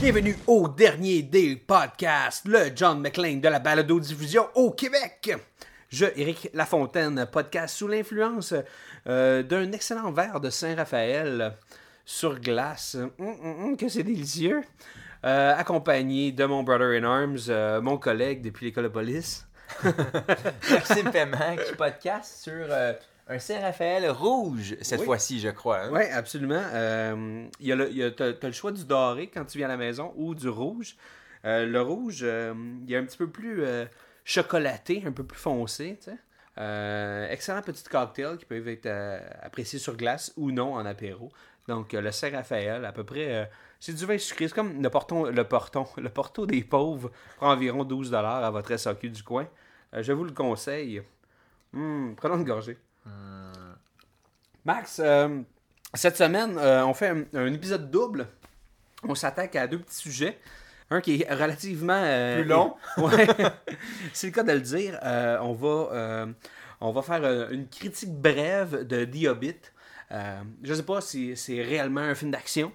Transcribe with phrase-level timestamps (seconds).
[0.00, 5.32] Bienvenue au dernier des podcasts, le John McClane de la balado-diffusion au Québec.
[5.88, 8.54] Je, Éric Lafontaine, podcast sous l'influence
[9.06, 11.54] euh, d'un excellent verre de Saint-Raphaël
[12.04, 12.96] sur glace.
[12.96, 14.62] Hum, hum, hum, que c'est délicieux.
[15.24, 19.46] Euh, accompagné de mon brother in arms, euh, mon collègue depuis l'école de police.
[20.70, 22.92] Maxime Paiement qui podcast sur euh,
[23.28, 25.06] un Saint-Raphaël rouge, cette Oui.
[25.06, 25.80] fois-ci, je crois.
[25.84, 25.90] hein?
[25.92, 26.62] Oui, absolument.
[26.72, 29.58] Euh, y a le, il y a- t'as, t'as le choix du doré quand tu
[29.58, 30.96] viens à la maison ou du rouge.
[31.44, 32.54] Euh, le rouge, euh,
[32.86, 33.84] il est un petit peu plus euh,
[34.24, 35.98] chocolaté, un peu plus foncé.
[36.56, 41.30] Euh, excellent petit cocktail qui peut être euh, apprécié sur glace ou non en apéro.
[41.68, 43.44] Donc, euh, le Saint-Raphaël, à peu près, euh,
[43.80, 44.48] c'est du vin sucré.
[44.48, 48.76] C'est comme le porton, le porton, le porto des pauvres pour environ 12$ à votre
[48.78, 49.46] SAQ du coin.
[49.94, 51.02] Euh, je vous le conseille.
[51.74, 52.78] Hum, prenons une gorgée.
[54.64, 55.40] Max, euh,
[55.92, 58.26] cette semaine, euh, on fait un, un épisode double.
[59.02, 60.38] On s'attaque à deux petits sujets.
[60.90, 62.00] Un qui est relativement...
[62.02, 62.74] euh, Plus long.
[62.98, 63.26] Ouais,
[64.12, 64.98] c'est le cas de le dire.
[65.02, 66.26] Euh, on, va, euh,
[66.80, 69.56] on va faire euh, une critique brève de The Hobbit.
[70.12, 72.72] Euh, je sais pas si c'est réellement un film d'action.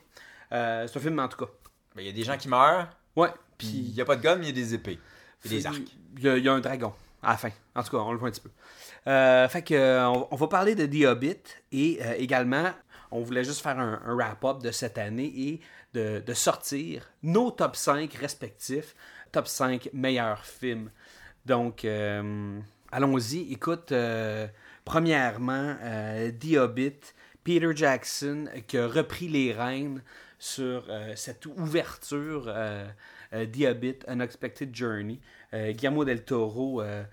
[0.52, 1.52] Euh, c'est un film en tout cas.
[1.96, 3.30] Ben, Il y a des gens qui meurent, Ouais.
[3.58, 5.00] puis il n'y a pas de gun, mais il y a des épées.
[5.46, 5.78] Et des arcs.
[6.18, 7.52] il y, a, il y a un dragon à la fin.
[7.76, 8.50] En tout cas, on le voit un petit peu.
[9.08, 12.72] Euh, fait que, euh, on, va parler de The Hobbit et euh, également,
[13.12, 15.62] on voulait juste faire un, wrap-up de cette année et
[15.94, 18.96] de, sortir nos top 5 respectifs,
[19.32, 20.92] top 5 meilleurs films.
[21.46, 21.86] Donc,
[22.92, 23.52] allons-y.
[23.52, 23.92] Écoute,
[24.86, 25.76] premièrement,
[26.40, 27.00] The Hobbit,
[27.44, 30.04] Peter Jackson qui a repris les rênes
[30.38, 30.84] sur
[31.16, 32.54] cette ouverture
[33.32, 35.20] The Hobbit, Unexpected Journey.
[35.54, 37.04] Euh, Guillermo del Toro, euh,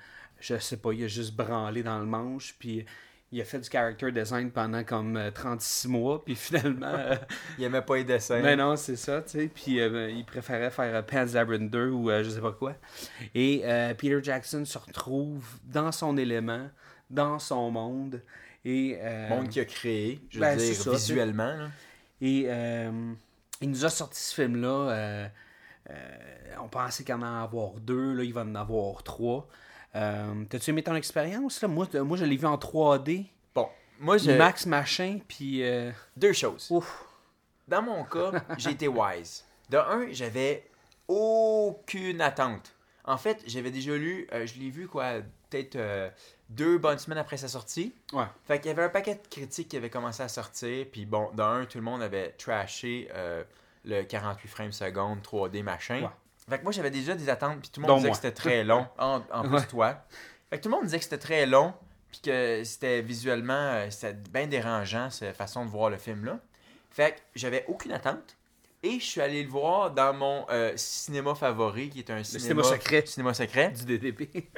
[0.41, 2.85] je sais pas, il a juste branlé dans le manche, puis
[3.33, 6.87] il a fait du character design pendant comme euh, 36 mois, puis finalement...
[6.95, 7.17] euh,
[7.59, 8.41] Il n'y aimait pas les dessins.
[8.41, 9.51] ben non, c'est ça, tu sais.
[9.53, 12.77] Puis euh, il préférait faire euh, Pan's Labyrinth 2 ou euh, je sais pas quoi.
[13.35, 16.69] Et euh, Peter Jackson se retrouve dans son élément,
[17.11, 18.23] dans son monde.
[18.65, 21.55] Et, euh, monde qu'il a créé, je veux Ben, dire, ça, visuellement.
[21.57, 21.69] là.
[22.21, 23.13] et euh,
[23.61, 25.29] il nous a sorti ce film-là.
[25.91, 29.47] Euh, on pensait qu'il en en avoir deux, là, il va en avoir trois.
[29.95, 31.63] Euh, T'as-tu aimé ton expérience?
[31.63, 31.69] Là?
[31.69, 33.27] Moi, moi, je l'ai vu en 3D.
[33.55, 35.63] Bon, moi, j'ai Max Machin, puis...
[35.63, 36.69] euh, deux choses.
[36.71, 37.05] ouf.
[37.69, 39.45] Dans mon cas, j'ai été wise.
[39.71, 40.69] De un, j'avais
[41.09, 42.73] aucune attente.
[43.05, 45.15] En fait, j'avais déjà lu, euh, je l'ai vu quoi,
[45.49, 46.11] peut-être euh,
[46.49, 47.95] deux bonnes semaines après sa sortie.
[48.13, 48.25] Ouais.
[48.47, 51.31] Fait qu'il y avait un paquet de critiques qui avaient commencé à sortir, puis bon,
[51.35, 53.45] d'un, tout le monde avait trashé euh,
[53.87, 56.03] le 48 frames secondes, 3D machin.
[56.03, 56.09] Ouais.
[56.49, 58.17] Fait que moi, j'avais déjà des attentes, puis tout le Dont monde disait moi.
[58.19, 59.67] que c'était très long, en, en plus Ouais.
[59.67, 60.05] toi.
[60.51, 61.73] Fait que tout le monde disait que c'était très long,
[62.11, 66.39] puis que c'était visuellement, euh, c'était bien dérangeant, cette façon de voir le film-là.
[66.91, 68.37] Fait que j'avais aucune attente.
[68.83, 72.63] Et je suis allé le voir dans mon euh, cinéma favori, qui est un cinéma,
[72.63, 73.07] cinéma secret.
[73.07, 73.71] cinéma secret.
[73.71, 74.49] Du DDP.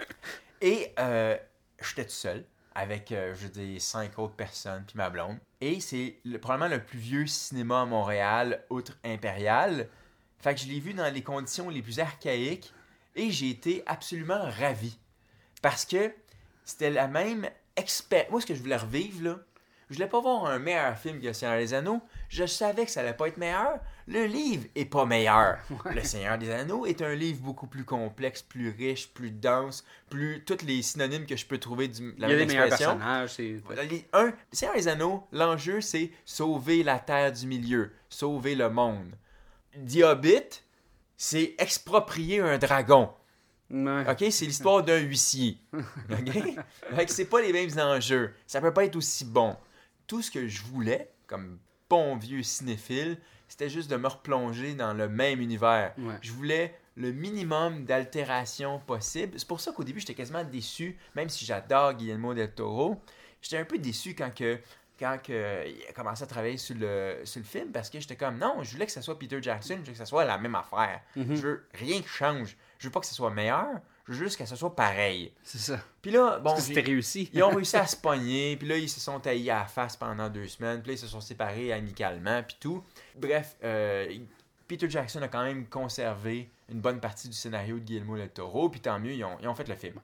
[0.61, 1.37] Et euh,
[1.81, 2.45] j'étais tout seul
[2.75, 5.39] avec, euh, je cinq autres personnes, puis ma blonde.
[5.61, 9.89] Et c'est le- probablement le plus vieux cinéma à Montréal, outre Impérial.
[10.39, 12.73] Fait que je l'ai vu dans les conditions les plus archaïques
[13.17, 14.97] et j'ai été absolument ravi.
[15.63, 16.13] Parce que
[16.65, 18.31] c'était la même expérience.
[18.31, 19.39] Moi, ce que je voulais revivre, là,
[19.91, 22.01] je voulais pas voir un meilleur film que Seigneur des Anneaux.
[22.29, 23.81] Je savais que ça allait pas être meilleur.
[24.11, 25.59] Le livre est pas meilleur.
[25.95, 30.43] Le Seigneur des Anneaux est un livre beaucoup plus complexe, plus riche, plus dense, plus
[30.47, 33.35] tous les synonymes que je peux trouver du, la Il y a des meilleurs personnages.
[33.35, 33.61] c'est-
[34.15, 39.13] Un, le Seigneur des Anneaux, l'enjeu c'est sauver la terre du milieu, sauver le monde.
[39.75, 40.63] The Hobbit,
[41.19, 43.11] c'est exproprier un dragon.
[43.71, 44.05] Ouais.
[44.11, 44.25] OK?
[44.31, 45.59] C'est l'histoire d'un huissier.
[45.75, 47.05] OK?
[47.09, 48.33] C'est pas les mêmes enjeux.
[48.47, 49.55] Ça peut pas être aussi bon.
[50.07, 51.59] Tout ce que je voulais, comme
[51.89, 53.19] bon vieux cinéphile,
[53.49, 55.95] c'était juste de me replonger dans le même univers.
[55.99, 56.15] Ouais.
[56.21, 59.39] Je voulais le minimum d'altération possible.
[59.39, 63.01] C'est pour ça qu'au début, j'étais quasiment déçu, même si j'adore Guillermo del Toro.
[63.41, 64.59] J'étais un peu déçu quand que
[64.99, 68.17] quand que, il a commencé à travailler sur le, sur le film parce que j'étais
[68.17, 70.39] comme non, je voulais que ça soit Peter Jackson, je voulais que ça soit la
[70.39, 71.01] même affaire.
[71.37, 72.57] Je veux rien qui change.
[72.79, 73.69] Je veux pas que ce soit meilleur,
[74.09, 75.33] Je veux juste que ça soit pareil.
[75.43, 75.79] C'est ça.
[76.01, 77.29] Puis là, bon, c'était réussi.
[77.35, 79.97] ils ont réussi à se pogner, puis là, ils se sont taillés à la face
[79.97, 82.83] pendant deux semaines, puis là, ils se sont séparés amicalement, puis tout.
[83.15, 84.11] Bref, euh,
[84.67, 88.71] Peter Jackson a quand même conservé une bonne partie du scénario de Guillermo del Toro,
[88.71, 90.01] puis tant mieux, ils ont, ils ont fait le film.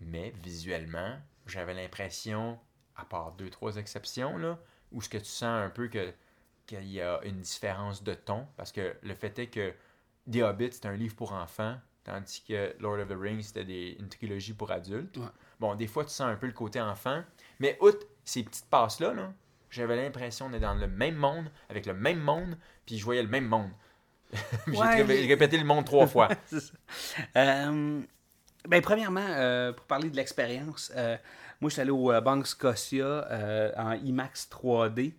[0.00, 2.58] Mais visuellement, j'avais l'impression,
[2.96, 4.58] à part deux, trois exceptions, là,
[4.92, 6.12] où ce que tu sens un peu que
[6.66, 9.74] qu'il y a une différence de ton, parce que le fait est que
[10.30, 13.96] The Hobbit, c'est un livre pour enfants, tandis que Lord of the Rings, c'était des-
[13.98, 15.16] une trilogie pour adultes.
[15.16, 15.26] Ouais.
[15.60, 17.22] Bon, des fois, tu sens un peu le côté enfant,
[17.60, 19.32] mais outre ces petites passes-là, là,
[19.70, 23.28] j'avais l'impression d'être dans le même monde, avec le même monde, puis je voyais le
[23.28, 23.70] même monde.
[24.66, 26.28] J'ai Ouais, répété le monde trois fois.
[27.36, 28.00] Euh,
[28.68, 31.16] ben, premièrement, euh, pour parler de l'expérience, euh,
[31.60, 35.14] moi, je suis allé au Banque Scotia en IMAX 3D.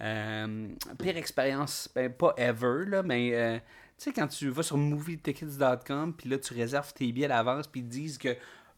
[0.00, 0.68] Euh,
[0.98, 3.62] pire expérience, ben, pas ever, là, mais
[4.02, 7.68] tu sais, quand tu vas sur movietickets.com, puis là, tu réserves tes billets à l'avance,
[7.68, 8.36] puis ils disent que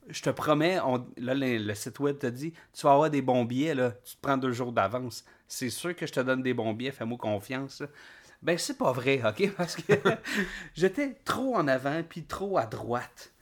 [0.08, 3.46] je te promets, on- là, le, site web te dit, tu vas avoir des bons
[3.46, 5.24] billets, là, tu te prends deux jours d'avance.
[5.48, 7.82] C'est sûr que je te donne des bons billets, fais-moi confiance.
[8.42, 9.50] Ben, c'est pas vrai, OK?
[9.56, 9.94] Parce que
[10.74, 13.32] j'étais trop en avant, puis trop à droite.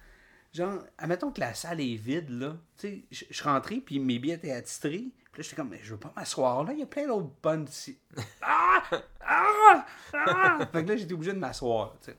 [0.52, 2.56] Genre, admettons que la salle est vide, là.
[2.78, 5.06] Tu sais, je je suis rentré, puis mes billets étaient attitrés.
[5.32, 7.32] Puis là, j'étais comme, mais je veux pas m'asseoir là, il y a plein d'autres
[7.42, 7.98] bonnes ici.
[8.42, 8.82] Ah!
[9.20, 9.86] Ah!
[10.12, 10.58] Ah!
[10.72, 12.18] Fait que là, j'étais obligé de m'asseoir, tu sais.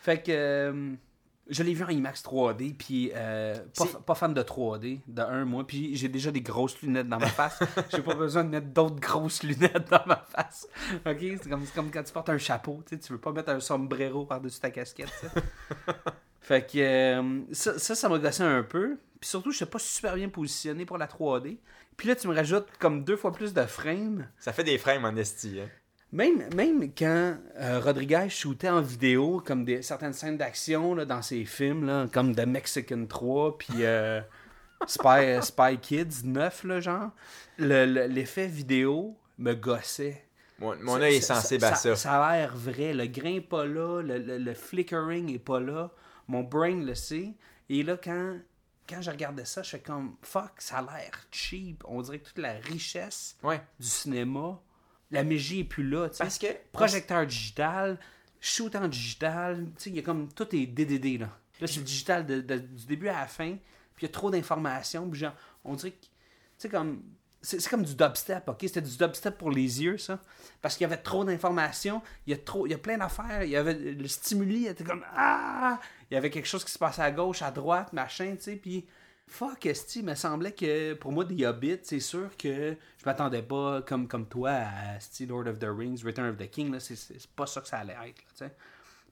[0.00, 0.94] Fait que euh,
[1.48, 5.44] je l'ai vu en IMAX 3D, puis euh, pas, pas fan de 3D, de un
[5.44, 7.58] mois, puis j'ai déjà des grosses lunettes dans ma face.
[7.90, 10.68] j'ai pas besoin de mettre d'autres grosses lunettes dans ma face.
[11.04, 11.18] Ok?
[11.20, 13.60] C'est comme, comme quand tu portes un chapeau, tu sais, tu veux pas mettre un
[13.60, 15.12] sombrero par-dessus ta casquette.
[16.46, 18.98] Fait que euh, ça, ça, m'a gossé un peu.
[19.18, 21.58] Puis surtout, je suis pas super bien positionné pour la 3D.
[21.96, 24.28] Puis là, tu me rajoutes comme deux fois plus de frames.
[24.38, 25.58] Ça fait des frames en esti.
[25.60, 25.68] Hein.
[26.12, 31.44] Même, même quand euh, Rodriguez shootait en vidéo comme des, certaines scènes d'action dans ses
[31.44, 34.20] films, là, comme The Mexican 3, puis euh,
[34.86, 37.10] Spy, Spy Kids 9, là, genre,
[37.58, 40.22] le- le- l'effet vidéo me gossait.
[40.60, 41.96] Mon, œil est sensible à ça.
[41.96, 42.92] Ça a l'air vrai.
[42.94, 44.00] Le grain n'est pas là.
[44.00, 45.90] Le, le- le flickering est pas là.
[46.28, 47.34] Mon brain le sait.
[47.68, 48.38] Et là, quand,
[48.88, 51.82] quand je regardais ça, je fais comme fuck, ça a l'air cheap.
[51.86, 53.60] On dirait que toute la richesse Ouais.
[53.80, 54.60] du cinéma,
[55.10, 56.08] la magie est plus là.
[56.08, 56.24] tu sais.
[56.24, 56.46] Parce que.
[56.72, 57.98] Projecteur digital,
[58.40, 61.36] shoot en digital, il y a comme tout est DDD là.
[61.60, 63.52] Là, c'est digital de- de- du début à la fin,
[63.94, 65.34] puis il y a trop d'informations, puis genre,
[65.64, 66.08] on dirait que, tu
[66.58, 67.02] sais, comme,
[67.46, 68.58] c'est comme du dubstep, ok?
[68.62, 70.20] C'était du dubstep pour les yeux, ça.
[70.60, 73.44] Parce qu'il y avait trop d'informations, il y a trop, il y a plein d'affaires,
[73.44, 75.78] il y avait le stimuli, était comme, ah!
[76.10, 78.56] Il y avait quelque chose qui se passait à gauche, à droite, machin, tu sais,
[78.56, 78.86] puis.
[79.28, 83.42] Fuck, esti, il me semblait que pour moi, The Hobbit, c'est sûr que je m'attendais
[83.42, 86.78] pas comme, comme toi à esti, Lord of the Rings, Return of the King, là,
[86.78, 88.54] c'est- pas ça que ça allait être, tu sais.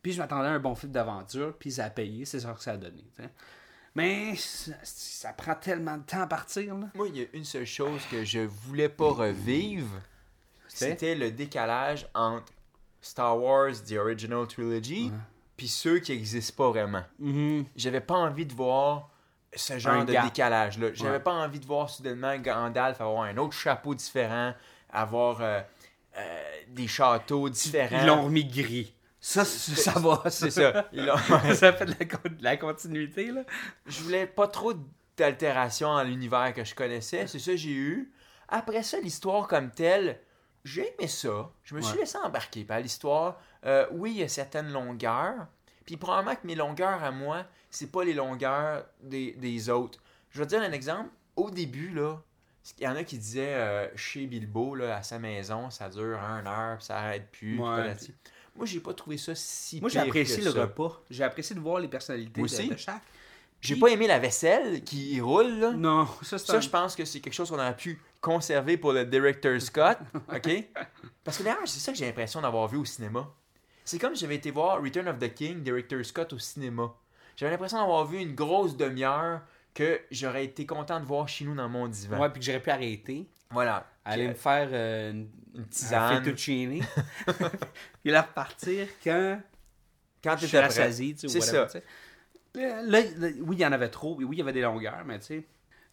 [0.00, 2.62] Puis je m'attendais à un bon film d'aventure, puis ça a payé, c'est ça que
[2.62, 3.30] ça a donné, tu sais.
[3.94, 6.86] Mais ça, ça prend tellement de temps à partir, là.
[6.94, 10.00] Moi, il y a une seule chose que je voulais pas revivre.
[10.68, 11.14] C'était?
[11.14, 12.52] Le décalage entre
[13.00, 15.12] Star Wars, The Original Trilogy,
[15.56, 17.04] puis ceux qui n'existent pas vraiment.
[17.20, 17.66] Mhm.
[17.76, 19.10] J'avais pas envie de voir
[19.54, 20.88] ce genre Un de décalage-là.
[20.94, 21.20] J'avais Ouais.
[21.20, 24.52] pas envie de voir soudainement Gandalf avoir un autre chapeau différent,
[24.90, 25.60] avoir euh,
[26.16, 28.00] euh, des châteaux différents.
[28.00, 28.93] Ils l'ont remis gris.
[29.26, 30.84] Ça, ça, va, C'est ça.
[31.54, 33.42] Ça fait de la, con- de la continuité, là.
[33.86, 34.74] je voulais pas trop
[35.16, 37.26] d'altération dans l'univers que je connaissais.
[37.26, 38.12] C'est ça que j'ai eu.
[38.48, 40.20] Après ça, l'histoire comme telle,
[40.64, 41.50] j'ai aimé ça.
[41.62, 42.00] Je me suis Ouais.
[42.00, 43.40] laissé embarquer par l'histoire.
[43.64, 45.46] Euh, oui, il y a certaines longueurs.
[45.86, 50.00] Puis probablement que mes longueurs à moi, c'est pas les longueurs des, des autres.
[50.32, 51.08] Je vais te dire un exemple.
[51.36, 52.18] Au début, là,
[52.78, 56.18] il y en a qui disaient euh, chez Bilbo, là, à sa maison, ça dure
[56.20, 57.58] un heure, puis ça arrête plus.
[57.58, 57.94] Ouais.
[58.56, 60.62] Moi, j'ai pas trouvé ça si Moi, j'ai apprécié le ça.
[60.62, 61.02] repas.
[61.10, 63.02] J'ai apprécié de voir les personnalités de, de chaque.
[63.60, 65.72] J'ai pas aimé la vaisselle qui roule, là.
[65.72, 68.92] Non, ça, Ça, un- je pense que c'est quelque chose qu'on aurait pu conserver pour
[68.92, 69.98] le director Scott,
[70.34, 70.68] OK?
[71.24, 73.26] Parce que d'ailleurs, c'est ça que j'ai l'impression d'avoir vu au cinéma.
[73.86, 76.92] C'est comme si j'avais été voir Return of the King, director Scott au cinéma.
[77.36, 79.40] J'avais l'impression d'avoir vu une grosse demi-heure
[79.74, 82.18] que j'aurais été content de voir chez nous dans mon divan.
[82.20, 83.86] Ouais, puis que j'aurais pu arrêter, Voilà.
[84.04, 86.24] aller me faire euh, une, une un tisane.
[86.24, 86.84] fettuccine,
[88.02, 89.40] puis la repartir quand
[90.22, 90.70] Quand tu étais
[91.28, 91.68] C'est ça.
[92.54, 93.00] Là,
[93.40, 95.46] oui, il y en avait trop, oui, il y avait des longueurs, mais tu sais,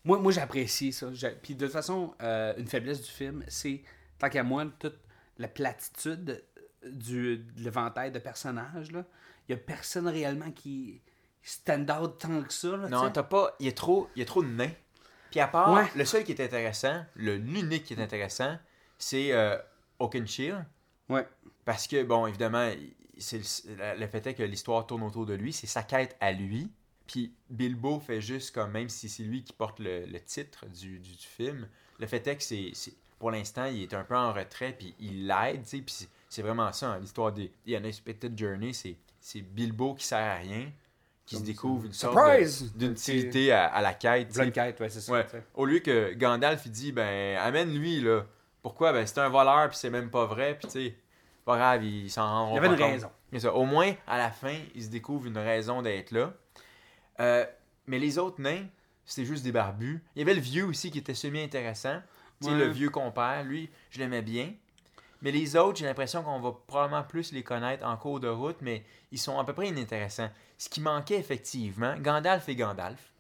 [0.04, 1.08] moi, moi j'apprécie ça.
[1.42, 3.82] Puis de toute façon, euh, une faiblesse du film, c'est,
[4.20, 4.98] tant qu'à moi, toute
[5.40, 6.44] la platitude
[6.88, 9.04] du, de l'éventail de personnages, là.
[9.50, 11.02] Il y a personne réellement qui
[11.44, 13.56] stand out tant que ça, là, Non, t'as pas.
[13.60, 14.72] Il y a trop, il y a trop de nains.
[15.32, 15.86] Puis à part, Ouais.
[15.96, 18.58] le seul qui est intéressant, le l'unique qui est intéressant,
[18.98, 19.58] c'est euh,
[20.00, 20.66] Oakenshield.
[21.10, 21.28] Ouais.
[21.66, 22.70] Parce que, bon, évidemment,
[23.18, 26.32] c'est le, le fait est que l'histoire tourne autour de lui, c'est sa quête à
[26.32, 26.70] lui.
[27.08, 31.00] Puis Bilbo fait juste comme, même si c'est lui qui porte le, le titre du,
[31.00, 31.68] du, du film,
[32.00, 34.96] le fait est que c'est, c'est- pour l'instant, il est un peu en retrait, puis
[35.00, 38.74] il l'aide, tu sais, puis c'est, c'est vraiment ça, hein, l'histoire des The Unexpected Journey,
[38.74, 40.72] c'est, c'est Bilbo qui sert à rien,
[41.26, 42.18] qui se découvre une sorte
[42.76, 44.34] d'utilité à, à la quête.
[44.34, 45.12] Blanket, ouais, c'est ça.
[45.14, 45.26] Ouais.
[45.54, 48.26] Au lieu que Gandalf il dit ben amène-lui là.
[48.62, 48.92] Pourquoi?
[48.94, 50.96] Ben c'est un voleur puis c'est même pas vrai puis tu sais
[51.46, 52.92] pas grave, il s'en rendront Il y avait une compte.
[52.92, 53.10] raison.
[53.40, 53.54] Ça.
[53.54, 56.34] Au moins à la fin, il se découvre une raison d'être là.
[57.20, 57.46] Euh,
[57.88, 58.66] mais les autres nains,
[59.06, 60.04] c'était juste des barbus.
[60.16, 62.02] Il y avait le vieux aussi qui était semi-intéressant.
[62.42, 64.54] Tu sais, le vieux compère, lui, je l'aimais bien.
[65.22, 68.58] Mais les autres, j'ai l'impression qu'on va probablement plus les connaître en cours de route,
[68.62, 70.30] mais ils sont à peu près inintéressants.
[70.62, 73.14] Ce qui manquait effectivement, Gandalf et Gandalf.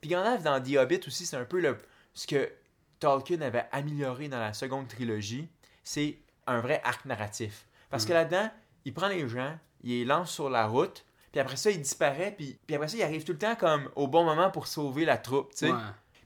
[0.00, 1.78] Puis Gandalf dans The Hobbit aussi, c'est un peu le,
[2.14, 2.50] ce que
[2.98, 5.48] Tolkien avait amélioré dans la seconde trilogie,
[5.84, 6.18] c'est
[6.48, 7.68] un vrai arc narratif.
[7.90, 8.50] Parce que là-dedans,
[8.84, 12.34] il prend les gens, il les lance sur la route, puis après ça, il disparaît,
[12.36, 15.04] puis, puis après ça, il arrive tout le temps comme au bon moment pour sauver
[15.04, 15.70] la troupe, tu sais.
[15.70, 15.78] Ouais.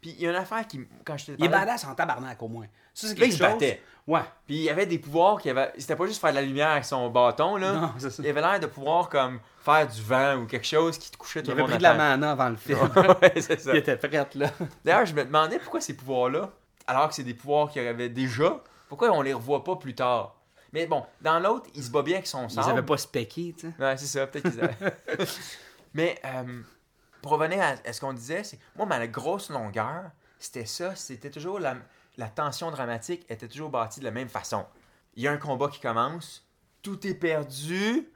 [0.04, 2.42] Puis il y a une affaire qui, quand je te Il est badass en tabarnak,
[2.42, 2.66] au moins.
[2.92, 3.52] Ça, c'est quelque il se chose.
[3.54, 3.80] battait.
[4.06, 4.20] Ouais.
[4.46, 5.72] Puis il y avait des pouvoirs qui avaient.
[5.78, 7.72] C'était pas juste faire de la lumière avec son bâton, là.
[7.72, 8.22] Non, c'est ça.
[8.22, 11.42] Il avait l'air de pouvoir comme faire du vent ou quelque chose qui te couchait
[11.42, 12.78] tout Il le avait monde pris de la mana avant le film.
[13.22, 13.70] ouais, c'est ça.
[13.72, 14.50] Il était prêt, là.
[14.84, 16.50] D'ailleurs, je me demandais pourquoi ces pouvoirs-là,
[16.86, 20.36] alors que c'est des pouvoirs qu'il avait déjà, pourquoi on les revoit pas plus tard?
[20.74, 22.68] Mais bon, dans l'autre, il se bat bien avec son Ils sabre.
[22.68, 23.82] avaient pas spéqué, tu sais.
[23.82, 24.94] Ouais, c'est ça, peut-être qu'ils avaient.
[25.94, 26.60] Mais euh,
[27.24, 30.94] pour revenir à, à ce qu'on disait, c'est moi, ma grosse longueur, c'était ça.
[30.94, 31.76] C'était toujours la,
[32.16, 34.64] la tension dramatique était toujours bâtie de la même façon.
[35.14, 36.46] Il y a un combat qui commence,
[36.82, 38.08] tout est perdu.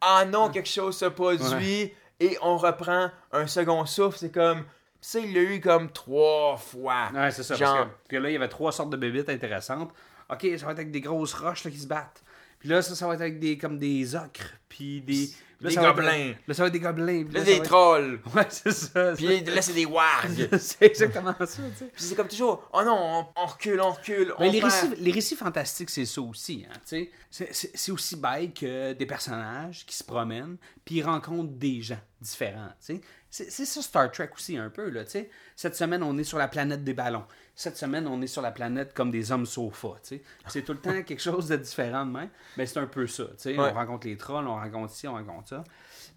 [0.00, 4.18] Ah non, quelque chose se produit et on reprend un second souffle.
[4.18, 4.64] C'est comme
[5.00, 7.10] ça, il l'a eu comme trois fois.
[7.14, 7.54] Ouais, c'est ça.
[7.54, 9.92] Genre- Parce que, parce que là, il y avait trois sortes de bébites intéressantes.
[10.30, 12.22] Ok, ça va être avec des grosses roches là, qui se battent.
[12.58, 14.52] Puis là, ça, ça va être avec des, comme des ocres.
[14.68, 15.30] Puis des.
[15.60, 16.34] Là, Des ça va être- gobelins.
[16.46, 17.24] là, ça va être des gobelins.
[17.32, 18.20] Là, des être- trolls.
[18.34, 19.12] Ouais, c'est ça.
[19.16, 20.48] Puis là, c'est des wargs.
[20.58, 21.84] c'est exactement ça, tu sais.
[21.92, 22.96] Puis c'est comme toujours, oh non,
[23.36, 24.34] on, on recule, on recule.
[24.38, 26.64] Mais on les, récits, les récits fantastiques, c'est ça aussi.
[26.68, 27.48] Hein, tu sais.
[27.74, 32.68] c'est aussi bête que des personnages qui se promènent puis ils rencontrent des gens différents.
[32.84, 33.00] tu sais.
[33.30, 34.88] C'est, ça Star Trek aussi un peu.
[34.88, 35.30] Là, tu sais.
[35.54, 37.26] Cette semaine, on est sur la planète des ballons.
[37.54, 39.88] Cette semaine, on est sur la planète comme des hommes sofa.
[40.02, 40.22] tu sais.
[40.46, 42.30] C'est tout le temps quelque chose de différent de même.
[42.56, 43.24] Mais c'est un peu ça.
[43.24, 43.58] tu sais.
[43.58, 43.70] Ouais.
[43.70, 45.64] On rencontre les trolls, on rencontre ci, on rencontre ça.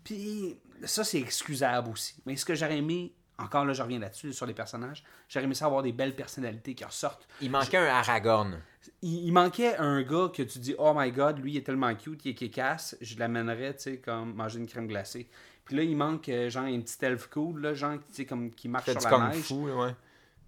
[0.04, 2.16] Puis ça, c'est excusable aussi.
[2.26, 5.56] Mais ce que j'aurais aimé, encore là, je reviens là-dessus, sur les personnages, j'aurais aimé
[5.56, 7.28] ça avoir des belles personnalités qui ressortent.
[7.42, 8.62] Il manquait un Aragorn.
[9.02, 11.94] Il, il manquait un gars que tu dis Oh my god, lui il est tellement
[11.96, 15.28] cute, il est kékasse, je l'amènerais, tu sais, comme manger une crème glacée.
[15.72, 18.52] Puis là, il manque euh, genre un petit elf cool, là, genre, tu sais, comme
[18.52, 19.50] qui marche sur la neige.
[19.52, 19.96] là, ouais.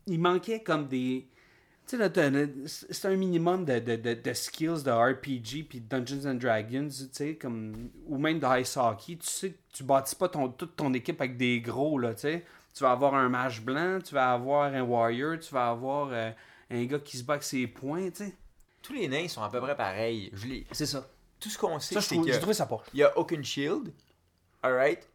[0.08, 1.26] Il manquait comme des.
[1.88, 2.30] Tu sais, là, t'as-
[2.66, 6.90] c'est un minimum de, de, de, de skills de RPG puis de Dungeons and Dragons,
[6.90, 7.90] tu sais, comme.
[8.08, 9.16] Ou même de Ice Hockey.
[9.16, 12.20] Tu sais, que tu bâtis pas ton, toute ton équipe avec des gros, là, tu
[12.24, 12.44] sais.
[12.74, 16.32] Tu vas avoir un mage blanc, tu vas avoir un warrior, tu vas avoir euh,
[16.70, 18.36] un gars qui se bat avec ses poings, tu sais.
[18.82, 20.30] Tous les nains sont à peu près pareils.
[20.34, 20.48] Je.
[20.74, 21.08] C'est ça.
[21.40, 22.84] Tout ce qu'on sait, Ça, je c'est trouve- que j'ai trouvé ça pas.
[22.94, 23.94] il y a Oakenshield.
[24.62, 25.08] Alright.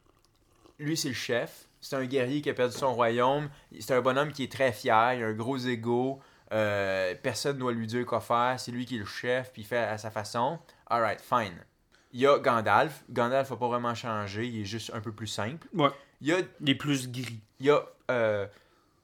[0.79, 1.69] Lui, c'est le chef.
[1.81, 3.49] C'est un guerrier qui a perdu son royaume.
[3.79, 5.15] C'est un bonhomme qui est très fier.
[5.15, 6.21] Il a un gros ego.
[6.53, 8.59] Euh, personne ne doit lui dire quoi faire.
[8.59, 10.59] C'est lui qui est le chef, puis il fait à sa façon.
[10.87, 11.65] Alright, fine.
[12.13, 13.05] Il y a Gandalf.
[13.11, 14.47] Gandalf n'a pas vraiment changé.
[14.47, 15.69] Il est juste un peu plus simple.
[15.75, 15.91] Ouais.
[16.21, 17.41] Il y a Les plus gris.
[17.61, 18.47] Il y a euh,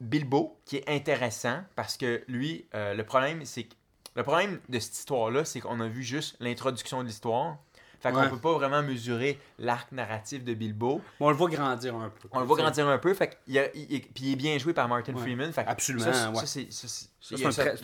[0.00, 3.74] Bilbo qui est intéressant parce que lui, euh, le problème, c'est que
[4.16, 7.58] le problème de cette histoire-là, c'est qu'on a vu juste l'introduction de l'histoire.
[8.04, 8.28] Fait qu'on Ouais.
[8.28, 11.00] peut pas vraiment mesurer l'arc narratif de Bilbo.
[11.20, 12.28] On le voit grandir un peu.
[12.32, 14.58] On le voit grandir un peu, fait qu'il a- il- il- puis il est bien
[14.58, 15.20] joué par Martin Ouais.
[15.22, 15.50] Freeman.
[15.54, 16.42] Fait Absolument, Ça, ouais.
[16.44, 17.08] c'est, ça, c'est-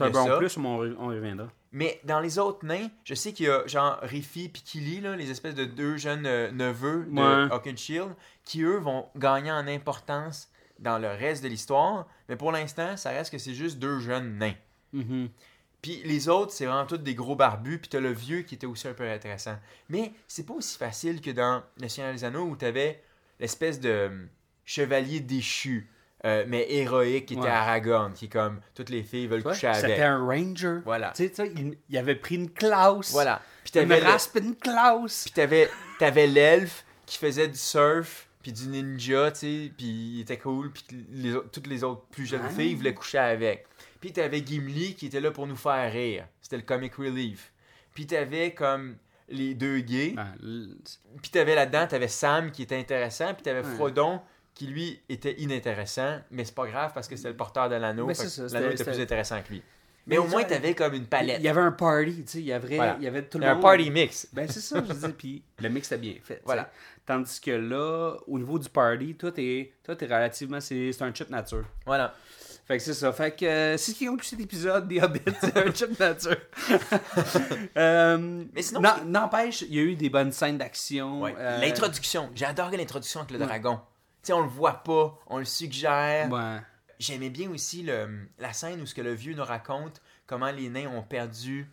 [0.02, 1.46] un, bon plus, mais on, reviendra.
[1.72, 5.16] Mais dans les autres nains, je sais qu'il y a genre Riffy et Kili, là,
[5.16, 7.54] les espèces de deux jeunes euh, neveux de Ouais.
[7.54, 8.10] Oakenshield,
[8.44, 12.06] qui eux vont gagner en importance dans le reste de l'histoire.
[12.28, 14.54] Mais pour l'instant, ça reste que c'est juste deux jeunes nains.
[14.92, 15.30] Mhm.
[15.82, 17.78] Puis les autres, c'est vraiment tous des gros barbus.
[17.78, 19.56] Puis t'as le vieux qui était aussi un peu intéressant.
[19.88, 23.02] Mais c'est pas aussi facile que dans Le Seigneur des Anneaux où t'avais
[23.38, 24.28] l'espèce de hum,
[24.64, 25.88] chevalier déchu,
[26.26, 27.48] euh, mais héroïque qui était Ouais.
[27.48, 29.80] Aragorn, qui est comme toutes les filles veulent Ouais, coucher avec.
[29.90, 30.80] C'était un ranger.
[30.84, 31.12] Voilà.
[31.16, 33.10] Tu sais, il, il avait pris une clause.
[33.12, 33.40] Voilà.
[33.64, 35.22] Puis Une t'avais le- raspe, une clause.
[35.24, 40.20] Puis t'avais, t'avais l'elfe qui faisait du surf, puis du ninja, tu sais, puis il
[40.20, 42.50] était cool, puis les, toutes les autres plus jeunes Ah.
[42.50, 43.66] filles voulaient coucher avec.
[44.00, 46.26] Puis t'avais Gimli qui était là pour nous faire rire.
[46.40, 47.52] C'était le comic relief.
[47.94, 48.96] Puis t'avais comme
[49.28, 50.14] les deux gays.
[50.16, 50.74] Ah, l-
[51.22, 53.74] Puis t'avais là-dedans, t'avais Sam qui était intéressant, puis t'avais Ouais.
[53.74, 54.20] Frodon
[54.54, 58.06] qui lui était inintéressant, mais c'est pas grave parce que c'était le porteur de l'anneau.
[58.06, 59.62] Mais fait c'est que ça, L'anneau était plus intéressant que lui.
[60.06, 61.36] Mais au moins, ça- t'avais comme une palette.
[61.38, 62.96] Il y avait un party, tu sais, il y avait, Voilà.
[62.98, 63.62] il y avait tout Il le y a un monde.
[63.62, 64.28] party mix.
[64.32, 66.36] Ben c'est ça, je dis, puis le mix était bien fait.
[66.38, 66.70] tu Voilà.
[67.06, 71.14] Tandis que là, au niveau du party, toi t'es, toi t'es relativement, c'est, c'est un
[71.14, 71.64] chip nature.
[71.86, 72.14] Voilà.
[72.70, 73.12] Fait que c'est ça.
[73.12, 76.36] Fait que euh, c'est ce qui conclut cet épisode des Hobbits, c'est un chip nature.
[77.76, 81.22] Euh, Mais sinon, n'en- n'empêche, il y a eu des bonnes scènes d'action.
[81.22, 81.34] Ouais.
[81.36, 82.30] euh, L'introduction.
[82.34, 83.76] J'ai adoré l'introduction avec le dragon.
[84.22, 86.30] Tu sais, on le voit pas, on le suggère.
[86.30, 86.58] Ouais.
[86.98, 90.68] J'aimais bien aussi le, la scène où ce que le vieux nous raconte comment les
[90.68, 91.68] nains ont perdu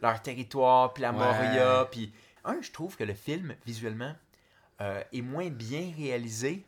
[0.00, 1.18] leur territoire, puis la Ouais.
[1.18, 2.12] Moria, puis
[2.44, 4.14] un, je trouve que le film visuellement
[4.80, 6.64] euh, est moins bien réalisé,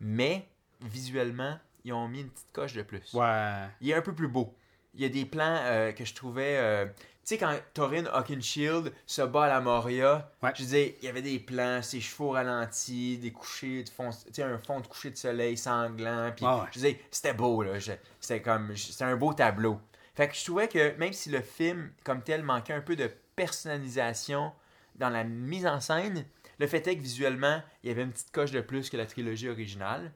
[0.00, 0.48] mais
[0.80, 3.12] visuellement ils ont mis une petite coche de plus.
[3.14, 3.66] Ouais.
[3.80, 4.54] Il est un peu plus beau.
[4.94, 6.56] Il y a des plans euh, que je trouvais.
[6.58, 10.50] euh, tu sais, quand Thorin Hawkinshield se bat à la Moria, Ouais.
[10.54, 14.32] je disais, il y avait des plans, ses chevaux ralentis, des couchers de fond, tu
[14.32, 16.32] sais, un fond de coucher de soleil sanglant.
[16.34, 16.62] Puis ouais.
[16.68, 17.78] je disais, c'était beau, là.
[18.20, 18.76] C'était comme.
[18.76, 19.78] C'était un beau tableau.
[20.14, 23.10] Fait que je trouvais que même si le film, comme tel, manquait un peu de
[23.36, 24.52] personnalisation
[24.96, 26.24] dans la mise en scène,
[26.58, 29.06] le fait est que visuellement, il y avait une petite coche de plus que la
[29.06, 30.12] trilogie originale.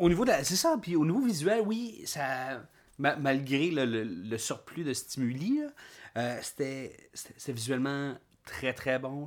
[0.00, 2.62] Au niveau de C'est ça, puis au niveau visuel, oui, ça.
[2.98, 5.60] ma- malgré le, le- le surplus de stimuli,
[6.16, 6.96] euh, c'était
[7.48, 8.14] visuellement
[8.46, 9.26] très très bon.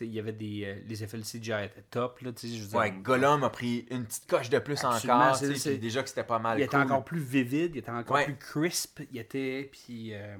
[0.00, 0.62] Il y avait des.
[0.64, 3.42] euh, les effets de CGI étaient top, là, tu sais, je veux dire, Ouais, Gollum
[3.44, 5.36] a pris une petite coche de plus Absolument, encore.
[5.36, 6.58] c'est- déjà que c'était pas mal.
[6.58, 8.24] Il était encore plus vivide, il était encore Ouais.
[8.24, 10.14] plus crisp, il était, puis...
[10.14, 10.36] euh,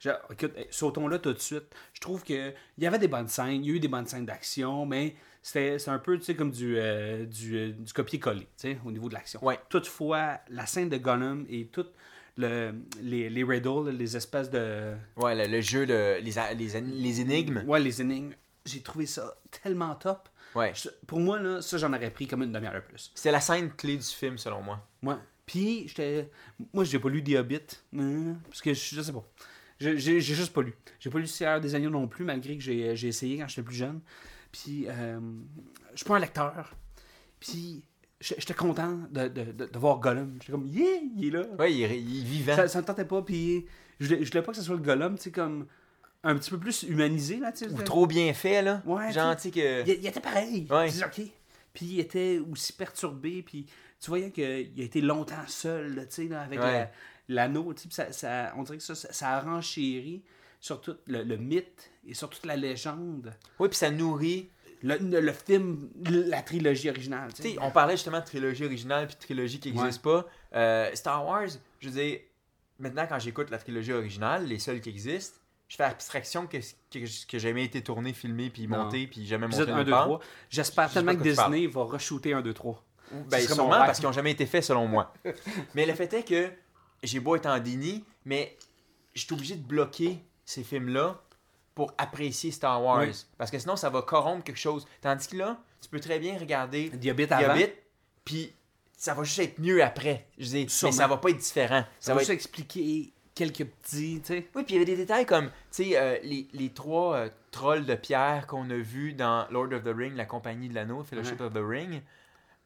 [0.00, 1.66] genre, écoute, eh, sautons là tout de suite.
[1.92, 4.06] Je trouve que il y avait des bonnes scènes, il y a eu des bonnes
[4.06, 8.40] scènes d'action, mais c'était un peu, tu sais, comme du, euh, du, euh, du copier-coller,
[8.42, 9.42] tu sais, au niveau de l'action.
[9.44, 9.58] Ouais.
[9.68, 11.92] Toutefois, la scène de Gollum et toutes
[12.36, 14.94] le, les, les riddles, les espèces de...
[15.16, 16.20] Ouais, le, le jeu de.
[16.20, 17.64] Les, les, les énigmes.
[17.66, 18.32] Ouais, les énigmes,
[18.64, 20.28] j'ai trouvé ça tellement top.
[20.54, 20.72] Ouais.
[20.74, 23.10] Je- Pour moi, là, ça, j'en aurais pris comme une demi-heure de plus.
[23.14, 24.86] C'est la scène clé du film, selon moi.
[25.02, 25.18] Moi.
[25.46, 26.30] Puis, j'étais.
[26.72, 27.60] Moi, j'ai pas lu The Hobbit.
[27.96, 29.24] hein, parce que je, je sais pas.
[29.80, 30.74] J'ai juste pas lu.
[31.00, 33.62] J'ai pas lu Seigneur des Agneaux non plus, malgré que j'ai j'ai essayé quand j'étais
[33.62, 34.00] plus jeune.
[34.52, 35.20] Puis, euh,
[35.92, 36.74] je suis pas un lecteur.
[37.40, 37.82] Puis,
[38.20, 40.36] j'étais content de, de, de, de voir Gollum.
[40.40, 41.44] J'étais comme, yeah, il est là.
[41.58, 42.56] Ouais, il il est vivant.
[42.56, 43.22] Ça, ça me tentait pas.
[43.22, 43.66] Puis,
[44.00, 45.66] je voulais, je voulais pas que ce soit le Gollum, tu sais, comme
[46.24, 47.70] un petit peu plus humanisé, là, tu sais.
[47.72, 48.82] Ou trop bien fait, là.
[48.84, 49.82] Ouais, sais que.
[49.88, 50.66] Il, il était pareil.
[50.70, 50.88] Ouais.
[51.04, 51.22] OK.
[51.74, 53.42] Puis il était aussi perturbé.
[53.42, 53.66] Puis
[54.00, 56.72] tu voyais qu'il a été longtemps seul, tu sais, avec Ouais.
[56.72, 56.90] la-
[57.28, 57.72] l'anneau.
[57.74, 60.24] tu sais, ça, ça- on dirait que ça, ça, ça a renchéri
[60.60, 63.34] sur tout le, le mythe et sur toute la légende.
[63.58, 64.48] Oui, puis ça nourrit.
[64.82, 67.30] Le, le- le film, la trilogie originale.
[67.34, 67.54] tu Tu sais.
[67.54, 70.24] sais, on parlait justement de trilogie originale puis de trilogie qui n'existe pas.
[70.54, 71.48] Euh, Star Wars,
[71.80, 72.20] je veux dire,
[72.78, 76.58] maintenant quand j'écoute la trilogie originale, les seuls qui existent, je fais abstraction que
[76.90, 79.90] que, que jamais été tourné, filmé, puis monté, puis jamais monté Épisode 1, nulle 2,
[79.90, 80.04] part.
[80.04, 80.20] 3.
[80.48, 82.84] J'espère tellement que Disney va re-shooter 1, 2, 3.
[83.30, 85.12] Ben, sûrement parce qu'ils n'ont jamais été faits selon moi.
[85.74, 86.50] mais le fait est que
[87.02, 88.56] j'ai beau être en déni, mais
[89.14, 90.18] je suis obligé de bloquer
[90.48, 91.20] ces films-là
[91.74, 93.00] pour apprécier Star Wars.
[93.02, 93.24] Oui.
[93.36, 94.86] Parce que sinon, ça va corrompre quelque chose.
[95.02, 96.90] Tandis que là, tu peux très bien regarder
[97.30, 97.52] avant.
[97.52, 97.66] Hobbit,
[98.24, 98.54] puis
[98.96, 100.26] ça va juste être mieux après.
[100.38, 101.84] Je dire, mais ça va pas être différent.
[102.00, 104.48] Ça va être juste expliquer quelques petits, tu sais.
[104.54, 107.28] oui, puis il y avait des détails comme, tu sais, euh, les, les trois euh,
[107.52, 111.04] trolls de pierre qu'on a vus dans Lord of the Ring, la compagnie de l'anneau,
[111.04, 111.46] Fellowship Ouais.
[111.46, 112.02] of the Ring.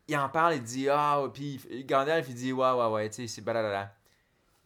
[0.09, 3.27] Il en parle, il dit, ah, puis Gandalf, il dit, ouais, ouais, ouais, tu sais,
[3.27, 3.93] c'est blablabla.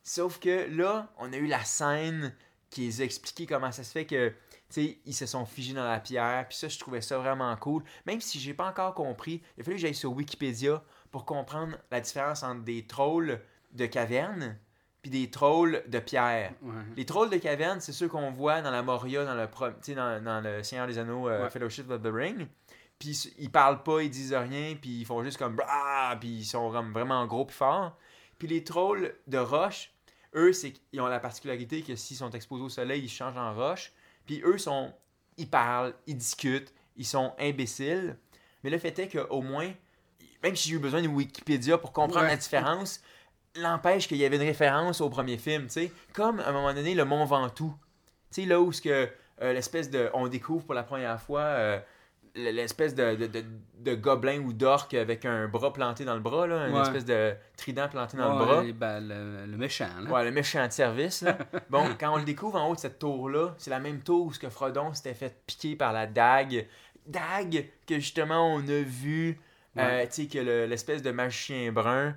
[0.05, 2.33] Sauf que là, on a eu la scène
[2.71, 4.33] qui les a expliqué comment ça se fait que,
[4.77, 7.85] ils se sont figés dans la pierre, puis ça, je trouvais ça vraiment cool.
[8.05, 11.77] Même si j'ai pas encore compris, il a fallu que j'aille sur Wikipédia pour comprendre
[11.91, 13.41] la différence entre des trolls
[13.73, 14.59] de caverne
[15.03, 16.53] puis des trolls de pierre.
[16.63, 16.75] Ouais.
[16.97, 20.41] Les trolls de caverne, c'est ceux qu'on voit dans la Moria, dans le, dans, dans
[20.41, 21.51] le Seigneur des Anneaux, euh, Ouais.
[21.51, 22.49] Fellowship of the Ring.
[22.99, 26.17] Puis ils parlent pas, ils disent rien, puis ils font juste comme Brah!
[26.19, 27.97] puis ils sont vraiment gros puis forts.
[28.39, 29.93] Puis les trolls de roche,
[30.37, 33.55] eux, c'est qu'ils ont la particularité que s'ils sont exposés au soleil, ils changent en
[33.55, 33.93] roche.
[34.27, 34.93] Puis eux sont,
[35.37, 38.17] ils parlent, ils discutent, ils sont imbéciles.
[38.63, 39.73] Mais le fait est qu'au moins,
[40.43, 42.31] même si j'ai eu besoin de Wikipédia pour comprendre Ouais.
[42.31, 43.01] la différence,
[43.55, 45.93] l'empêche qu'il y avait une référence au premier film, tu sais.
[46.13, 47.75] Comme à un moment donné, le Mont Ventoux.
[48.33, 49.09] Tu sais, là où ce que
[49.43, 50.11] euh, l'espèce de.
[50.15, 51.79] On découvre pour la première fois euh,
[52.37, 53.45] l'espèce de, de, de,
[53.79, 56.83] de gobelin ou d'orque avec un bras planté dans le bras, là, une Ouais.
[56.83, 58.99] espèce de trident planté dans Ouais, le bras.
[58.99, 60.11] ben, le, le méchant, là.
[60.11, 61.23] Ouais, le méchant de service.
[61.23, 61.39] Là.
[61.71, 64.33] Bon, quand on le découvre en haut de cette tour-là, c'est la même tour où
[64.33, 66.67] ce que Frodon s'était fait piquer par la dague.
[67.07, 69.39] Dague que justement on a vu,
[69.79, 72.17] euh, tu sais, que le- l'espèce de magicien brun,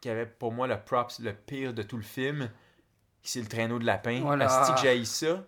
[0.00, 2.50] qui avait pour moi le props le pire de tout le film,
[3.22, 4.20] c'est le traîneau de lapin.
[4.22, 4.46] Voilà.
[4.46, 5.44] Asti que j'haïs ça.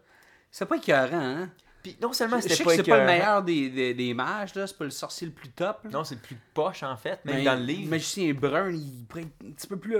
[0.50, 1.50] C'est pas écœurant, hein?
[1.82, 4.66] Puis non seulement c'était pas que c'est pas le meilleur des, des, des mages, là.
[4.66, 5.80] C'est pas le sorcier le plus top.
[5.84, 5.90] là.
[5.90, 7.84] Non, c'est le plus poche en fait, même Mais dans le livre.
[7.84, 9.96] Le magicien brun, il être un petit peu plus.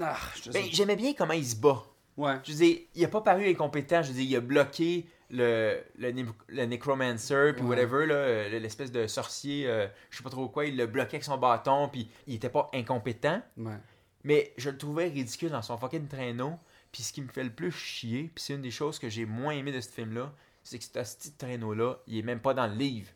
[0.00, 1.82] Ah, je sais Ben, j'aimais bien comment il se bat.
[2.16, 2.34] Ouais.
[2.44, 4.02] Je veux dire, il a pas paru incompétent.
[4.02, 6.12] Je veux dire, il a bloqué le, le,
[6.48, 7.76] le Necromancer, puis Ouais.
[7.76, 11.16] whatever, là, euh, l'espèce de sorcier, euh, je sais pas trop quoi, il le bloquait
[11.16, 13.42] avec son bâton, puis il était pas incompétent.
[13.56, 13.76] Ouais.
[14.24, 16.54] Mais je le trouvais ridicule dans son fucking traîneau.
[16.92, 19.26] Puis ce qui me fait le plus chier, puis c'est une des choses que j'ai
[19.26, 20.32] moins aimé de ce film-là,
[20.68, 23.08] c'est que ce petit traîneau-là, il est même pas dans le livre.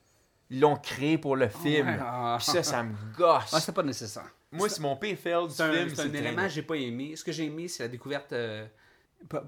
[0.50, 1.86] Ils l'ont créé pour le film.
[1.88, 2.36] Ouais, ah.
[2.38, 3.54] Puis ça, ça me gosse.
[3.60, 4.30] C'est pas nécessaire.
[4.52, 6.74] Moi, c'est mon pire fail du C'est un, film, c'est un élément que j'ai pas
[6.76, 7.14] aimé.
[7.14, 8.32] Ce que j'ai aimé, c'est la découverte.
[8.32, 8.66] euh,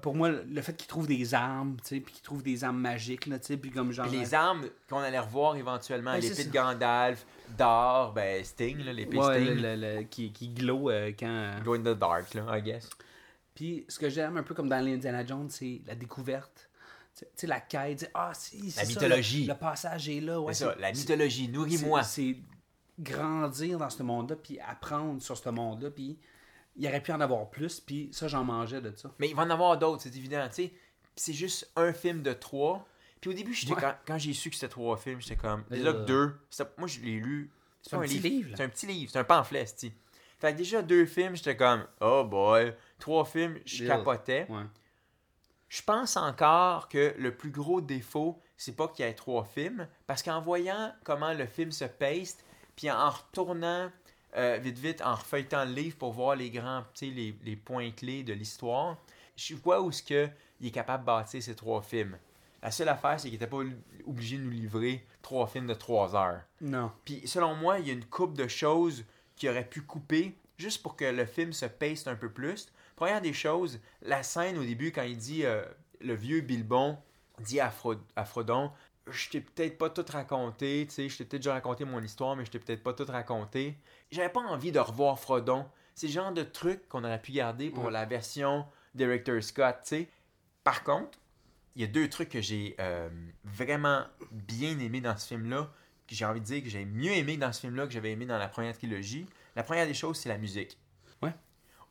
[0.01, 2.79] pour moi, le fait qu'il trouve des armes, tu sais, puis qu'il trouve des armes
[2.79, 4.07] magiques, là, tu sais, puis comme genre.
[4.07, 6.51] Puis les armes qu'on allait revoir éventuellement, Ouais, l'épée de.
[6.51, 7.25] Gandalf,
[7.57, 9.55] D'or, ben Sting, là, l'épée Ouais, Sting.
[9.55, 11.55] le- le- le- qui, qui glow euh, quand.
[11.63, 12.89] Glow in the dark, là, I guess.
[13.55, 16.69] Puis ce que j'aime un peu comme dans l'Indiana Jones, c'est la découverte.
[17.15, 19.45] Tu sais, la quête, tu sais, ah, si, c'est ça, mythologie.
[19.45, 20.41] le, le passage est là.
[20.41, 22.01] Ouais, c'est ça, la mythologie, nourris-moi.
[22.03, 22.37] C'est c'est
[22.99, 26.17] grandir dans ce monde-là, puis apprendre sur ce monde-là, puis
[26.75, 29.11] il aurait pu en avoir plus, puis ça, j'en mangeais de ça.
[29.19, 30.73] Mais il va en avoir d'autres, c'est évident, tu sais.
[31.15, 32.87] C'est juste un film de trois.
[33.21, 33.75] Puis au début, Ouais.
[33.79, 35.63] quand, quand j'ai su que c'était trois films, j'étais comme.
[35.69, 35.93] Déjà Euh.
[35.93, 36.35] que deux.
[36.77, 37.51] Moi, je l'ai lu.
[37.81, 38.53] C'est un petit livre.
[38.57, 39.91] C'est un petit livre, c'est un pamphlet, c'est.
[40.39, 41.85] Fait que déjà deux films, j'étais comme.
[42.01, 42.73] Oh boy.
[42.99, 44.45] Trois films, je capotais.
[44.49, 44.63] Ouais.
[45.73, 49.87] Je pense encore que le plus gros défaut, c'est pas qu'il y ait trois films,
[50.05, 52.37] parce qu'en voyant comment le film se pace,
[52.75, 53.89] puis en retournant
[54.37, 57.55] euh, vite vite, en refeuilletant le livre pour voir les grands, tu sais, les, les
[57.55, 58.97] points clés de l'histoire,
[59.35, 60.29] je vois où ce que
[60.61, 62.19] il est capable de bâtir ces trois films.
[62.61, 63.63] La seule affaire, c'est qu'il n'était pas
[64.05, 66.41] obligé de nous livrer trois films de trois heures.
[66.61, 66.91] Non.
[67.03, 69.05] Puis selon moi, il y a une coupe de choses
[69.35, 72.71] qui aurait pu couper juste pour que le film se pace un peu plus.
[72.95, 75.63] Première des choses, la scène au début quand il dit euh,
[76.01, 76.97] le vieux Bilbon
[77.39, 78.71] dit à, Fro- à Frodon
[79.11, 82.37] je t'ai peut-être pas tout raconté, tu sais, je t'ai peut-être déjà raconté mon histoire,
[82.37, 83.77] mais je t'ai peut-être pas tout raconté.
[84.11, 85.65] J'avais pas envie de revoir Frodon.
[85.93, 87.91] C'est le genre de truc qu'on aurait pu garder pour Ouais.
[87.91, 90.09] la version Director Scott, tu sais.
[90.63, 91.19] Par contre,
[91.75, 93.09] il y a deux trucs que j'ai euh,
[93.43, 95.69] vraiment bien aimé dans ce film-là,
[96.07, 98.25] que j'ai envie de dire que j'ai mieux aimé dans ce film-là que j'avais aimé
[98.25, 99.25] dans la première trilogie.
[99.57, 100.77] La première des choses, c'est la musique.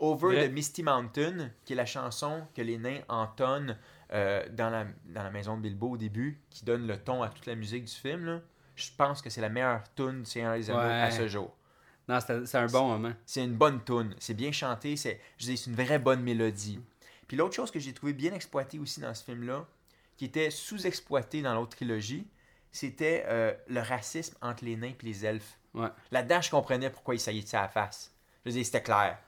[0.02, 3.78] Over the Misty Mountain, qui est la chanson que les nains entonnent
[4.12, 7.28] euh, dans, la, dans la maison de Bilbo au début, qui donne le ton à
[7.28, 8.24] toute la musique du film.
[8.26, 8.40] là.
[8.74, 11.54] Je pense que c'est la meilleure tune du Seigneur des Anneaux à ce jour.
[12.08, 13.12] Non, c'est un bon moment.
[13.24, 16.80] C'est une bonne tune, c'est bien chanté, c'est je dis, c'est une vraie bonne mélodie.
[17.28, 19.66] Puis l'autre chose que j'ai trouvé bien exploitée aussi dans ce film-là,
[20.16, 22.26] qui était sous-exploité dans l'autre trilogie,
[22.72, 25.58] c'était euh, le racisme entre les nains et les elfes.
[25.74, 25.88] Ouais.
[26.10, 28.12] Là-dedans, je comprenais pourquoi ils saillissaient à la face.
[28.44, 29.18] Je veux dire, c'était clair.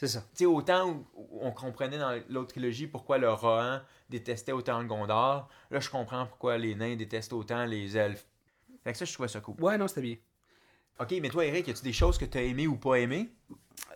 [0.00, 0.20] C'est ça.
[0.30, 4.80] Tu sais, autant où, où on comprenait dans l'autre trilogie pourquoi le Rohan détestait autant
[4.80, 8.24] le Gondor, là, je comprends pourquoi les nains détestent autant les elfes.
[8.82, 9.56] Fait que ça, je trouvais ça cool.
[9.60, 10.16] Ouais, non, c'était bien.
[10.98, 13.28] Ok, mais toi, Eric, y tu des choses que tu as aimées ou pas aimées?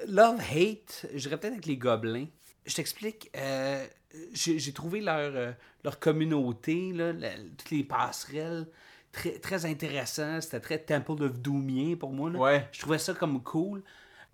[0.07, 2.27] Love, hate, je dirais peut-être avec les gobelins.
[2.67, 3.87] Je t'explique, euh,
[4.35, 5.53] j'ai j'ai trouvé leur, euh,
[5.85, 8.69] leur communauté, là, la- toutes les passerelles,
[9.11, 10.43] très, très intéressant.
[10.43, 12.29] C'était très Temple of Doomien pour moi.
[12.29, 12.38] là.
[12.38, 12.69] Ouais.
[12.73, 13.83] Je trouvais ça comme cool.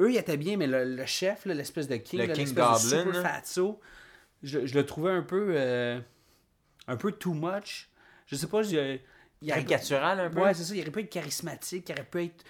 [0.00, 2.90] Eux, ils étaient bien, mais le, le chef, l'espèce de king, Le là, King l'espèce
[2.90, 3.80] de Goblin, super fatso,
[4.42, 6.00] je, je le trouvais un peu, euh,
[6.86, 7.90] un peu too much.
[8.26, 10.40] Je sais pas, je, il aurait- Caricatural un peu?
[10.40, 10.74] Ouais, c'est ça.
[10.74, 12.44] Il aurait pu être charismatique, il aurait pu être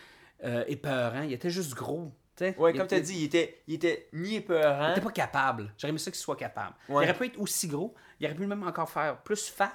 [0.44, 1.22] euh, épeurant.
[1.22, 2.12] Il était juste gros.
[2.36, 2.56] t'sais.
[2.56, 4.92] Ouais, Il comme tu as dit, il était, il était ni Il épeurant.
[4.92, 5.72] était pas capable.
[5.76, 6.74] J'aurais aimé ça qu'il soit capable.
[6.88, 7.04] Ouais.
[7.04, 7.94] Il aurait pu être aussi gros.
[8.20, 9.72] Il aurait pu même encore faire plus fat,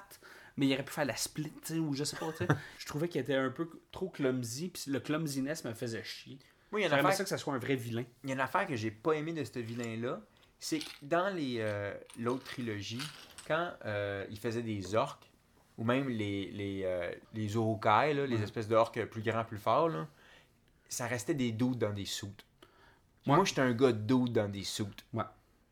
[0.57, 2.47] mais il aurait pu faire la split, ou je sais pas, tu sais.
[2.79, 6.39] Je trouvais qu'il était un peu trop clumsy, puis le clumsiness me faisait chier.
[6.75, 8.03] Moi, il y a une affaire, ça que ça soit un vrai vilain.
[8.25, 10.19] il y a une affaire que j'ai pas aimé de ce vilain-là.
[10.59, 13.01] C'est que dans les, euh, l'autre trilogie,
[13.47, 15.31] quand euh, il faisait des orques,
[15.77, 19.87] ou même les, les, euh, les urukai, là, les espèces d'orques plus grands, plus forts,
[19.87, 20.05] là,
[20.89, 22.45] ça restait des doutes dans des soutes.
[23.25, 23.35] Ouais.
[23.37, 25.05] Moi, j'étais un gars de doute dans des soutes.
[25.13, 25.23] Ouais.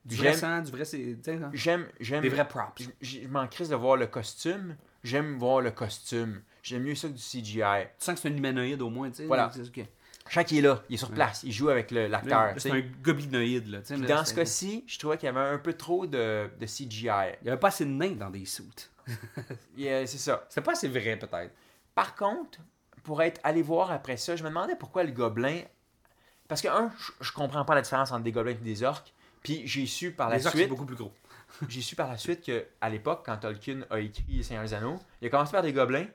[0.06, 0.86] Du vrai sang, du vrai.
[0.86, 1.18] c'est-
[1.52, 2.82] J'aime, j'aime, Des vrais props.
[3.02, 4.78] Je m'en crisse de voir le costume.
[5.04, 6.44] J'aime voir le costume.
[6.62, 7.88] J'aime mieux ça que du CGI.
[8.00, 9.26] Tu sens que c'est un humanoïde au moins, tu sais.
[9.26, 9.52] Voilà.
[10.26, 10.32] Ok.
[10.32, 12.54] Chaque qui est là, il est sur place, il joue avec l'acteur.
[12.58, 13.80] C'est un goblinoïde, là.
[13.82, 17.08] Puis dans ce cas-ci, je trouvais qu'il y avait un peu trop de, de CGI.
[17.42, 18.90] Il y avait pas assez de nains dans des suits.
[19.78, 20.46] Yeah, c'est ça.
[20.50, 21.52] C'était pas assez vrai, peut-être.
[21.94, 22.60] Par contre,
[23.04, 25.60] pour être allé voir après ça, je me demandais pourquoi le gobelin.
[26.48, 29.14] Parce que, un, je, je comprends pas la différence entre des gobelins et des orques.
[29.44, 30.70] Puis j'ai su par la Les suite.
[30.70, 31.12] beaucoup plus gros.
[31.68, 34.98] J'ai su par la suite que à l'époque, quand Tolkien a écrit Seigneur des Anneaux,
[35.22, 36.08] il a commencé par des gobelins.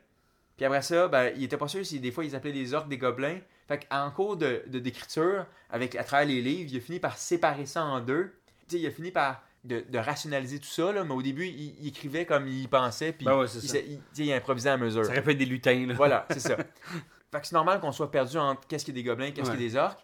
[0.57, 2.89] Puis après ça, ben, il était pas sûr si des fois ils appelaient les orques
[2.89, 3.39] des gobelins.
[3.69, 7.67] Fait qu'en cours de, d'écriture, avec, à travers les livres, il a fini par séparer
[7.67, 8.33] ça en deux.
[8.73, 11.89] Il a fini par de, de rationaliser tout ça, là, mais au début, il, il
[11.89, 15.05] écrivait comme il pensait, puis Ben ouais, c'est il, il- il improvisait à mesure.
[15.05, 15.95] Ça être des lutins, là.
[15.95, 16.57] Voilà, c'est ça.
[17.31, 19.57] fait que c'est normal qu'on soit perdu entre qu'est-ce qui est des gobelins, qu'est-ce qui
[19.57, 19.69] est Ouais.
[19.69, 20.01] des orques.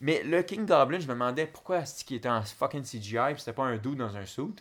[0.00, 3.38] Mais le King Goblin, je me demandais pourquoi est-ce qu'il était en fucking CGI puis
[3.38, 4.54] c'était pas un dude dans un suit.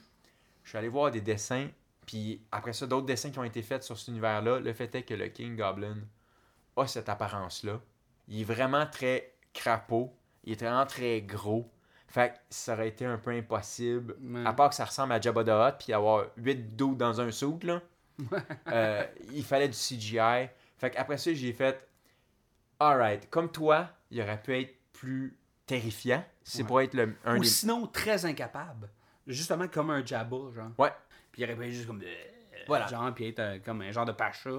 [0.64, 1.68] Je suis allé voir des dessins,
[2.06, 4.60] puis après ça, d'autres dessins qui ont été faits sur cet univers-là.
[4.60, 5.98] Le fait est que le King Goblin
[6.76, 7.80] a cette apparence-là.
[8.28, 10.14] Il est vraiment très crapaud.
[10.44, 11.70] Il est vraiment très gros.
[12.08, 14.16] Fait que ça aurait été un peu impossible.
[14.22, 14.46] Ouais.
[14.46, 17.32] À part que ça ressemble à Jabba the Hutt, puis avoir 8 dudes dans un
[17.32, 17.82] suit, là.
[18.72, 20.48] Euh, il fallait du CGI.
[20.78, 21.88] Fait qu'après ça, j'ai fait
[22.80, 26.24] Alright, comme toi, il aurait pu être plus terrifiant.
[26.44, 26.68] C'est Ouais.
[26.68, 27.48] pour être le, un Ou des.
[27.48, 28.90] sinon, très incapable.
[29.26, 30.70] Justement comme un Jabba, genre.
[30.78, 30.94] Ouais.
[31.32, 32.02] Puis il aurait pu être juste comme...
[32.68, 32.88] Voilà.
[32.88, 34.50] Genre, puis être euh, comme un genre de pacha,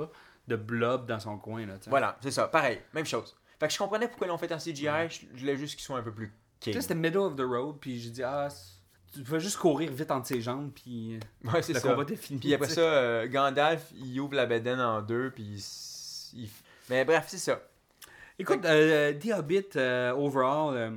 [0.46, 1.90] de blob dans son coin, là, tu sais.
[1.90, 2.48] Voilà, c'est ça.
[2.48, 3.36] Pareil, même chose.
[3.60, 4.86] Fait que je comprenais pourquoi ils l'ont fait en CGI.
[5.08, 6.28] Je je voulais juste qu'ils soient un peu plus
[6.60, 6.74] Tu king.
[6.74, 8.48] sais, c'était middle of the road, puis j'ai dit, ah,
[9.12, 11.88] tu pouvais juste courir vite entre ses jambes, puis euh, Ouais, c'est le ça.
[11.88, 12.38] combat était fini.
[12.40, 16.48] Puis après tu ça, euh, Gandalf, il ouvre la bedaine en deux, puis il il...
[16.90, 17.60] Mais bref, c'est ça.
[18.38, 20.90] Écoute, euh, The Hobbit, euh, overall, euh,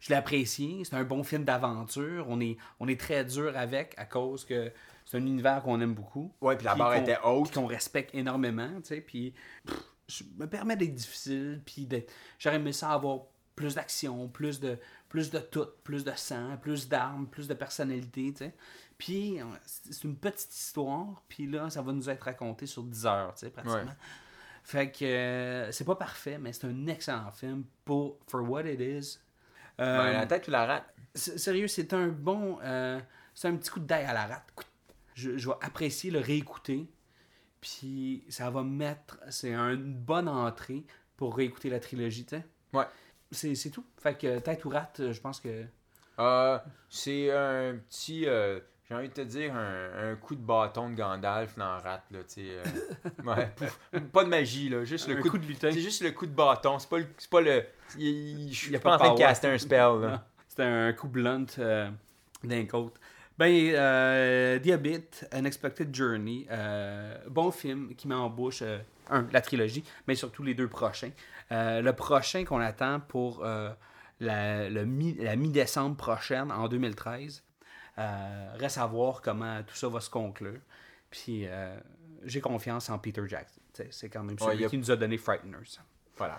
[0.00, 0.82] je l'ai apprécié.
[0.84, 2.26] C'est un bon film d'aventure.
[2.28, 4.70] On est, on est très dur avec à cause que
[5.06, 6.32] c'est un univers qu'on aime beaucoup.
[6.40, 7.52] Ouais, puis la barre était haute.
[7.54, 9.00] qu'on respecte énormément, tu sais.
[9.00, 9.32] Puis
[9.66, 9.76] pff,
[10.08, 13.20] je me permets d'être difficile, puis d'être- j'aurais aimé ça avoir
[13.56, 18.32] plus d'action, plus de, plus de tout, plus de sang, plus d'armes, plus de personnalité,
[18.32, 18.54] tu sais.
[18.98, 23.34] Puis c'est une petite histoire, puis là, ça va nous être raconté sur 10 heures,
[23.34, 23.76] tu sais, pratiquement.
[23.84, 23.96] Ouais.
[24.64, 28.80] Fait que euh, c'est pas parfait, mais c'est un excellent film pour for what it
[28.80, 29.18] is.
[29.80, 30.94] Euh, la tête, tu la rates.
[31.14, 32.58] S- Sérieux, c'est un bon.
[32.62, 33.00] euh,
[33.34, 34.46] c'est un petit coup de d'ail à la rate.
[35.14, 36.86] Je vais apprécier le réécouter.
[37.62, 39.18] Puis ça va me mettre.
[39.30, 40.84] C'est une bonne entrée
[41.16, 42.44] pour réécouter la trilogie, tu sais.
[42.74, 42.84] Ouais.
[43.30, 43.84] C'est c'est tout.
[43.98, 45.64] Fait que tête ou rate, je pense que.
[46.18, 46.58] Euh,
[46.90, 48.26] c'est un petit.
[48.26, 52.02] euh, J'ai envie de te dire un, un coup de bâton de Gandalf dans Rat,
[52.10, 52.42] là, tu sais.
[52.50, 52.62] euh,
[53.24, 53.78] ouais, pouf.
[54.12, 54.84] pas de magie, là.
[54.84, 55.70] Juste le un coup, coup de lutin.
[55.72, 56.78] C'est juste le coup de bâton.
[56.78, 57.06] C'est pas le.
[57.16, 57.64] C'est pas le.
[57.96, 60.26] il- il- je suis pas pas en de train de caster un spell, là.
[60.48, 61.88] C'était un coup blunt euh,
[62.44, 62.96] d'un côte.
[63.42, 64.58] Ben, euh,
[65.32, 68.78] Unexpected Journey, euh, bon film qui met en bouche, euh,
[69.10, 71.10] un, la trilogie, mais surtout les deux prochains.
[71.50, 73.44] Euh, le prochain qu'on attend pour
[74.20, 77.42] la, le mi- la mi-décembre prochaine, en 2013.
[77.98, 80.60] Euh, reste à voir comment tout ça va se conclure.
[81.10, 81.44] Puis
[82.24, 83.58] j'ai confiance en Peter Jackson.
[83.90, 85.80] C'est quand même celui a- qui nous a donné Frighteners.
[86.16, 86.38] Voilà.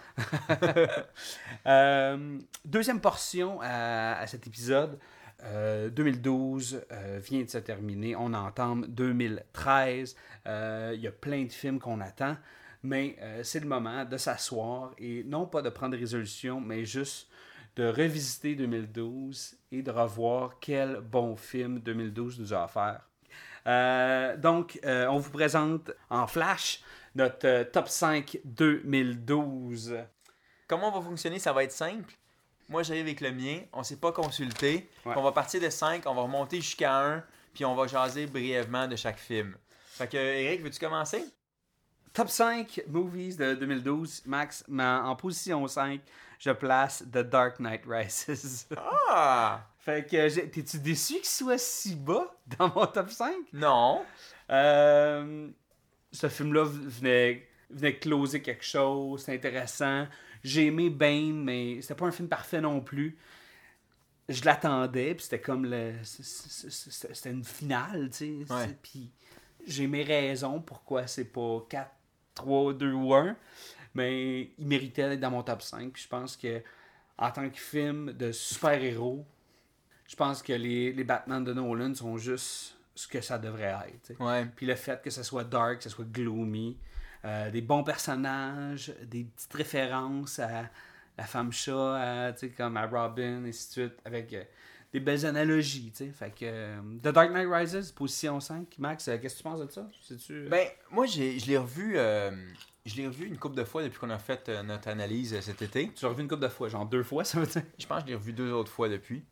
[2.63, 4.97] Deuxième portion à, à cet épisode.
[5.43, 8.15] Euh, 2012 euh, vient de se terminer.
[8.15, 10.15] On entame 2013.
[10.47, 12.37] Euh, Il y a plein de films qu'on attend.
[12.83, 16.83] Mais euh, c'est le moment de s'asseoir et non pas de prendre des résolutions, mais
[16.83, 17.29] juste
[17.75, 23.01] de revisiter 2012 et de revoir quel bon film 2012 nous a offert.
[23.65, 26.81] Euh, donc, euh, on vous présente en flash
[27.15, 29.97] notre euh, top 5 2012.
[30.67, 31.39] Comment on va fonctionner?
[31.39, 32.13] Ça va être simple.
[32.69, 33.59] Moi, j'arrive avec le mien.
[33.73, 34.89] On s'est pas consulté.
[35.05, 35.13] Ouais.
[35.15, 37.23] On va partir de 5, on va remonter jusqu'à 1,
[37.53, 39.55] puis on va jaser brièvement de chaque film.
[39.91, 41.23] Fait que, Eric, veux-tu commencer?
[42.13, 44.23] Top 5 movies de 2012.
[44.25, 45.99] Max, ma- en position 5,
[46.39, 48.67] je place The Dark Knight Rises.
[49.15, 53.33] Ah fait que, t'es-tu déçu qu'il soit si bas dans mon top 5?
[53.51, 54.05] Non.
[54.49, 55.49] Euh,
[56.11, 60.07] ce film-là venait, venait closer quelque chose, c'est intéressant.
[60.43, 63.17] J'ai aimé Bane, mais c'était pas un film parfait non plus.
[64.29, 65.93] Je l'attendais, puis c'était comme le.
[66.03, 68.53] C'était une finale, tu sais.
[68.53, 68.77] Ouais.
[68.81, 69.11] Puis
[69.65, 71.91] j'ai mes raisons pourquoi c'est pas 4,
[72.35, 73.35] 3, 2 ou 1.
[73.95, 75.91] Mais il méritait d'être dans mon top 5.
[75.93, 76.61] Puis je pense que,
[77.17, 79.25] en tant que film de super-héros,
[80.07, 84.13] je pense que les, les Batman de Nolan sont juste ce que ça devrait être.
[84.55, 86.77] Puis le fait que ce soit dark, que ce soit gloomy,
[87.25, 90.69] euh, des bons personnages, des petites références à
[91.17, 94.43] la femme chat, tu comme à Robin, et ainsi de suite, avec euh,
[94.91, 95.91] des belles analogies.
[95.91, 96.11] tu sais.
[96.11, 98.75] Fait que euh, The Dark Knight Rises, position 5.
[98.79, 99.87] Max, qu'est-ce que tu penses de ça?
[100.31, 101.95] Euh, Ben, moi, j'ai, je l'ai revu.
[102.85, 105.91] je l'ai revu une couple de fois depuis qu'on a fait notre analyse cet été.
[105.93, 107.63] tu l'as revu une couple de fois, genre deux fois, ça veut dire?
[107.77, 109.23] Je pense que je l'ai revu deux autres fois depuis.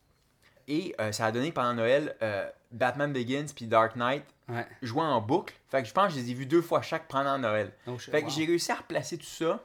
[0.67, 4.67] Et euh, ça a donné pendant Noël euh, Batman Begins puis Dark Knight Ouais.
[4.81, 5.53] jouant en boucle.
[5.69, 7.71] Fait que je pense que je les ai vus deux fois chaque pendant Noël.
[7.87, 8.31] Oh, shit, Fait que wow.
[8.33, 9.63] j'ai réussi à replacer tout ça.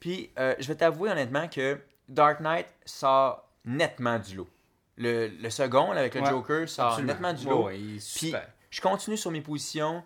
[0.00, 4.48] Puis euh, je vais t'avouer honnêtement que Dark Knight sort nettement du lot.
[4.96, 7.12] Le, le second, là, avec le Ouais, Joker, sort Absolument.
[7.12, 7.64] nettement du lot.
[7.66, 7.78] ouais,
[8.16, 8.34] Puis
[8.70, 10.02] je continue sur mes positions.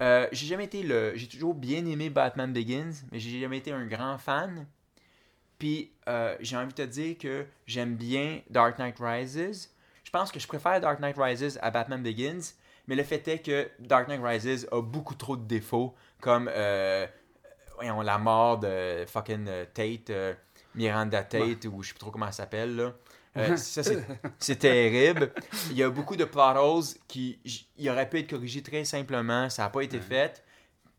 [0.00, 1.12] J'ai jamais été le.
[1.16, 4.66] J'ai toujours bien aimé Batman Begins, mais j'ai jamais été un grand fan.
[5.58, 9.74] Puis euh, j'ai envie de te dire que j'aime bien Dark Knight Rises.
[10.04, 12.40] Je pense que je préfère Dark Knight Rises à Batman Begins,
[12.86, 17.06] mais le fait est que Dark Knight Rises a beaucoup trop de défauts, comme euh,
[17.74, 20.10] voyons, la mort de fucking euh, Tate.
[20.10, 20.34] euh,
[20.74, 22.92] Miranda Tate, ou je sais plus trop comment elle s'appelle, là.
[23.36, 24.06] Euh, ça, c'est-
[24.38, 25.32] c'est terrible.
[25.70, 27.38] Il y a beaucoup de plot holes qui
[27.76, 29.50] il aurait pu être corrigé très simplement.
[29.50, 30.42] Ça n'a pas été fait.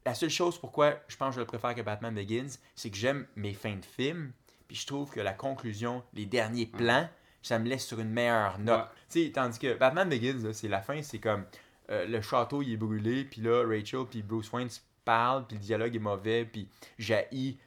[0.05, 2.97] La seule chose pourquoi je pense que je le préfère que Batman Begins, c'est que
[2.97, 4.31] j'aime mes fins de film.
[4.69, 7.09] Puis je trouve que la conclusion, les derniers plans,
[7.41, 8.77] ça me laisse sur une meilleure note.
[8.79, 8.85] Ouais.
[9.09, 11.43] Tu sais, tandis que Batman Begins, c'est la fin, c'est comme
[11.89, 15.57] euh, le château il est brûlé, puis là Rachel puis Bruce Wayne se parlent, puis
[15.57, 17.57] le dialogue est mauvais, puis jaillit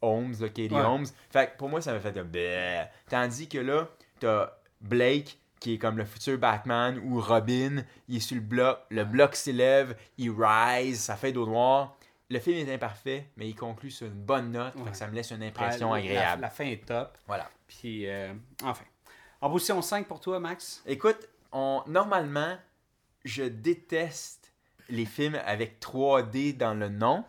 [0.00, 0.80] Holmes, là, Katie Ouais.
[0.80, 1.06] Holmes.
[1.30, 2.84] Fait que pour moi, ça m'a fait de bleh.
[3.08, 3.88] Tandis que là,
[4.20, 8.78] t'as Blake qui est comme le futur Batman ou Robin, il est sur le bloc,
[8.90, 11.96] le bloc s'élève, il rise, ça fait dos noir.
[12.30, 14.90] Le film est imparfait, mais il conclut sur une bonne note, fait Ouais.
[14.90, 16.42] que ça me laisse une impression Ah, la- agréable.
[16.42, 17.16] La, fin est top.
[17.26, 17.50] Voilà.
[17.66, 18.32] Puis, euh,
[18.62, 18.84] enfin.
[19.40, 20.82] En position 5 pour toi, Max?
[20.86, 22.56] Écoute, on, normalement,
[23.24, 24.52] je déteste
[24.88, 27.24] les films avec 3D dans le nom.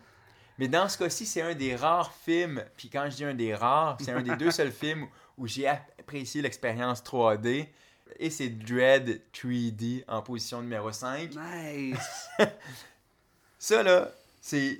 [0.58, 3.53] Mais dans ce cas-ci, c'est un des rares films, puis quand je dis un des
[3.53, 7.67] rares, c'est un des deux seuls films où j'ai apprécié l'expérience 3D.
[8.17, 11.31] Et c'est Dread 3D en position numéro 5.
[11.36, 12.29] Nice.
[13.60, 14.10] Ça, là,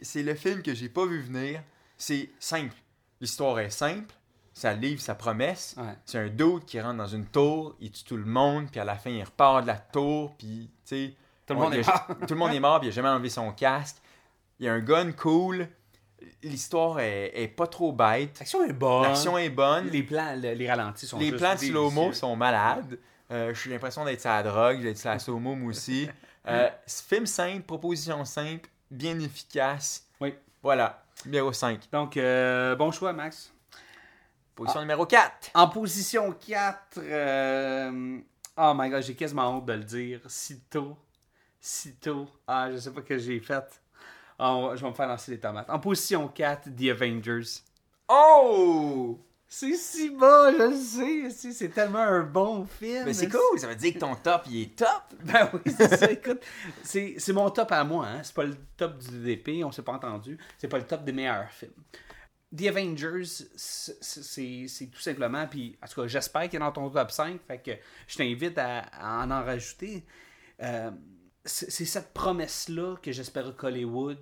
[0.04, 1.62] c'est le film que j'ai pas vu venir.
[1.98, 2.76] C'est simple.
[3.22, 4.14] L'histoire est simple.
[4.54, 5.76] Ça livre sa promesse.
[5.78, 5.94] Ouais.
[6.06, 8.86] C'est un dude qui rentre dans une tour, il tue tout le monde, puis à
[8.86, 11.14] la fin, il repart de la tour, puis, tu sais...
[11.46, 12.08] Tout le on- monde est mort.
[12.28, 13.98] Tout le monde est mort, puis il a jamais enlevé son casque.
[14.60, 15.68] Il y a un gun cool.
[16.42, 18.40] L'histoire est, est pas trop bête.
[18.40, 19.04] L'action est bonne.
[19.04, 19.88] L'action est bonne.
[19.90, 22.98] Les plans, le- les ralentis sont Les juste plans de slow-mo sont malades.
[23.32, 26.08] Euh, J'ai l'impression d'être sur la drogue, d'être sur la slow-mo aussi.
[26.48, 30.08] Euh, film simple, proposition simple, bien efficace.
[30.20, 30.34] Oui.
[30.62, 31.90] Voilà, numéro 5.
[31.92, 33.52] Donc, euh, bon choix, Max.
[34.56, 35.52] Position numéro 4.
[35.54, 38.20] En position 4, euh,
[38.58, 40.22] oh my god, j'ai quasiment honte de le dire.
[40.28, 40.98] Si tôt.
[41.60, 42.28] Si tôt.
[42.48, 43.82] Ah, je sais pas que j'ai fait.
[44.40, 45.70] Ah, je vais me faire lancer les tomates.
[45.70, 47.62] En position 4, The Avengers.
[48.08, 49.20] Oh!
[49.48, 51.52] C'est si bon, je le sais.
[51.54, 53.06] C'est tellement un bon film.
[53.06, 55.04] Mais c'est cool, ça veut dire que ton top, il est top.
[55.24, 56.12] Ben oui, c'est ça.
[56.12, 56.42] Écoute,
[56.84, 58.08] c'est mon top à moi.
[58.08, 58.24] Hein.
[58.24, 60.38] C'est pas le top du DP, on s'est pas entendu.
[60.58, 61.72] C'est pas le top des meilleurs films.
[62.56, 63.24] The Avengers,
[63.56, 67.58] c'est- tout simplement, puis en tout cas, j'espère qu'il est dans ton top 5, fait
[67.60, 67.72] que
[68.08, 70.06] je t'invite à, à en en rajouter.
[70.62, 70.90] Euh,
[71.44, 74.18] c'est c'est cette promesse-là que j'espère qu'Hollywood,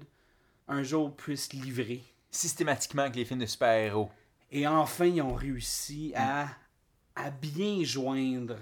[0.67, 2.03] un jour, puisse livrer.
[2.31, 4.09] Systématiquement avec les films de super-héros.
[4.53, 6.47] Et enfin, ils ont réussi à,
[7.15, 8.55] à bien joindre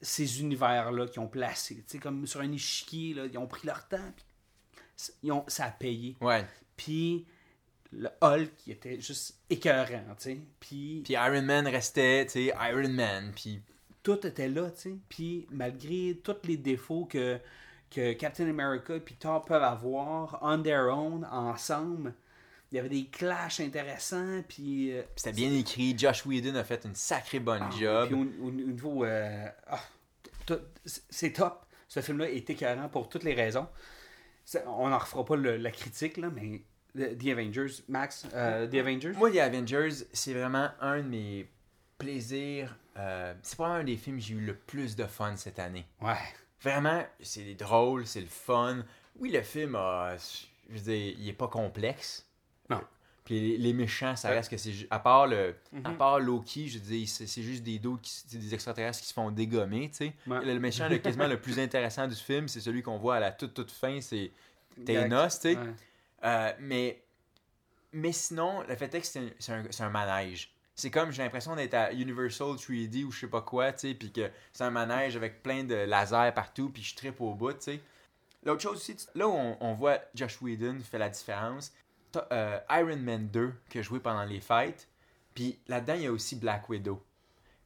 [0.00, 1.76] ces univers-là qu'ils ont placés.
[1.76, 4.24] Tu sais, comme sur un échiquier, là, ils ont pris leur temps, puis
[5.24, 6.16] ils ont, ça a payé.
[6.20, 6.46] Ouais.
[6.76, 7.26] Puis
[7.90, 10.38] le Hulk, qui était juste écœurant, tu sais.
[10.60, 13.32] Puis Puis Iron Man restait, tu sais, Iron Man.
[13.34, 13.60] Puis
[14.04, 14.96] tout était là, tu sais.
[15.08, 17.40] Puis malgré tous les défauts que,
[17.90, 22.14] que Captain America et Thor peuvent avoir on their own, ensemble,
[22.72, 24.92] il y avait des clashs intéressants, puis...
[24.92, 25.96] euh, c'était bien écrit.
[25.96, 28.08] Josh Whedon a fait une sacrée bonne Ah, job.
[28.08, 29.04] Puis au, au- au niveau.
[29.04, 29.80] euh, ah,
[31.10, 31.64] c'est- top.
[31.88, 33.68] Ce film-là est écœurant pour toutes les raisons.
[34.66, 36.62] On n'en refera pas le- la critique, là, mais
[36.96, 39.12] The The Avengers, Max, euh, The Avengers?
[39.16, 41.48] Moi, The Avengers, c'est vraiment un de mes
[41.98, 42.76] plaisirs.
[42.96, 45.84] euh, c'est pas un des films que j'ai eu le plus de fun cette année.
[46.00, 46.14] Ouais.
[46.60, 48.84] Vraiment, c'est drôle, c'est le fun.
[49.18, 52.23] Oui, le film, a, je veux dire, il est pas complexe.
[52.70, 52.80] Non.
[53.24, 54.86] Puis les, méchants, ça reste que c'est.
[54.90, 55.96] À part le, à Mhm.
[55.96, 59.30] part Loki, je dire, c'est juste des dos, qui, c'est des extraterrestres qui se font
[59.30, 60.12] dégommer, tu sais.
[60.26, 60.44] Ouais.
[60.44, 63.32] Le, méchant, le, quasiment le plus intéressant du film, c'est celui qu'on voit à la
[63.32, 64.30] toute, toute fin, c'est.
[64.84, 65.56] Thanos, tu sais.
[65.56, 65.72] Ouais.
[66.24, 67.02] Euh, mais,
[67.92, 70.52] mais sinon, le fait est que c'est un, un, manège.
[70.74, 73.94] C'est comme, j'ai l'impression d'être à Universal 3D ou je sais pas quoi, tu sais,
[73.94, 77.52] puis que c'est un manège avec plein de lasers partout, puis je tripe au bout,
[77.52, 77.80] tu sais.
[78.42, 81.72] L'autre chose aussi, là où on, on voit Josh Whedon fait la différence,
[82.32, 84.88] euh, Iron Man 2 que j'ai joué pendant les fêtes,
[85.34, 87.02] puis là-dedans, il y a aussi Black Widow.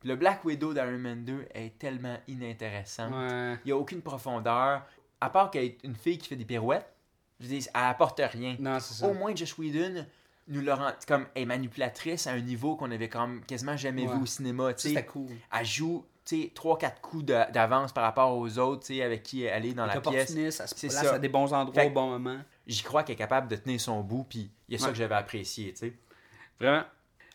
[0.01, 3.11] Puis le Black Widow d'Iron Man 2 est tellement inintéressant.
[3.11, 3.55] Ouais.
[3.65, 4.83] Il n'y a aucune profondeur,
[5.21, 6.89] à part qu'elle est une fille qui fait des pirouettes,
[7.41, 8.57] je dire, elle apporte rien.
[8.59, 9.07] Non, c'est ça.
[9.09, 10.05] Au moins, Josh Whedon
[10.49, 14.15] nous le rend comme est manipulatrice à un niveau qu'on avait comme quasiment jamais Ouais.
[14.17, 14.71] vu au cinéma.
[14.77, 15.31] C'était cool.
[15.53, 19.75] Elle joue, tu sais, 3-4 coups d'avance par rapport aux autres, avec qui elle est
[19.75, 20.33] dans la pièce.
[20.75, 21.15] C'est place ça.
[21.15, 22.39] à des bons endroits Fait- au bon moment.
[22.69, 24.95] J'y crois qu'elle est capable de tenir son bout, puis il y a ça que
[24.97, 25.93] j'avais apprécié, tu sais.
[26.61, 26.85] Vraiment.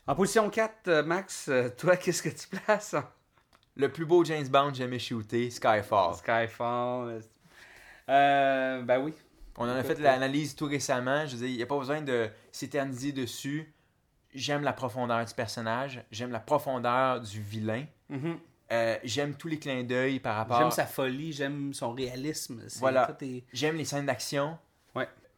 [0.08, 2.96] En position 4, euh, Max, euh, toi, qu'est-ce que tu places?
[3.76, 6.16] Le plus beau James Bond jamais shooté, Skyfall.
[6.16, 7.22] Skyfall.
[8.10, 9.14] euh, ben oui.
[9.58, 11.26] On en a fait l'analyse tout récemment.
[11.26, 13.72] Je veux dire, il n'y a pas besoin de s'éterniser dessus.
[14.34, 16.04] J'aime la profondeur du personnage.
[16.12, 17.86] J'aime la profondeur du vilain.
[18.10, 18.38] Mhm.
[18.72, 20.58] Euh, j'aime tous les clins d'œil par rapport.
[20.60, 22.64] J'aime sa folie, j'aime son réalisme.
[22.80, 23.16] Voilà.
[23.22, 24.58] est- J'aime les scènes d'action.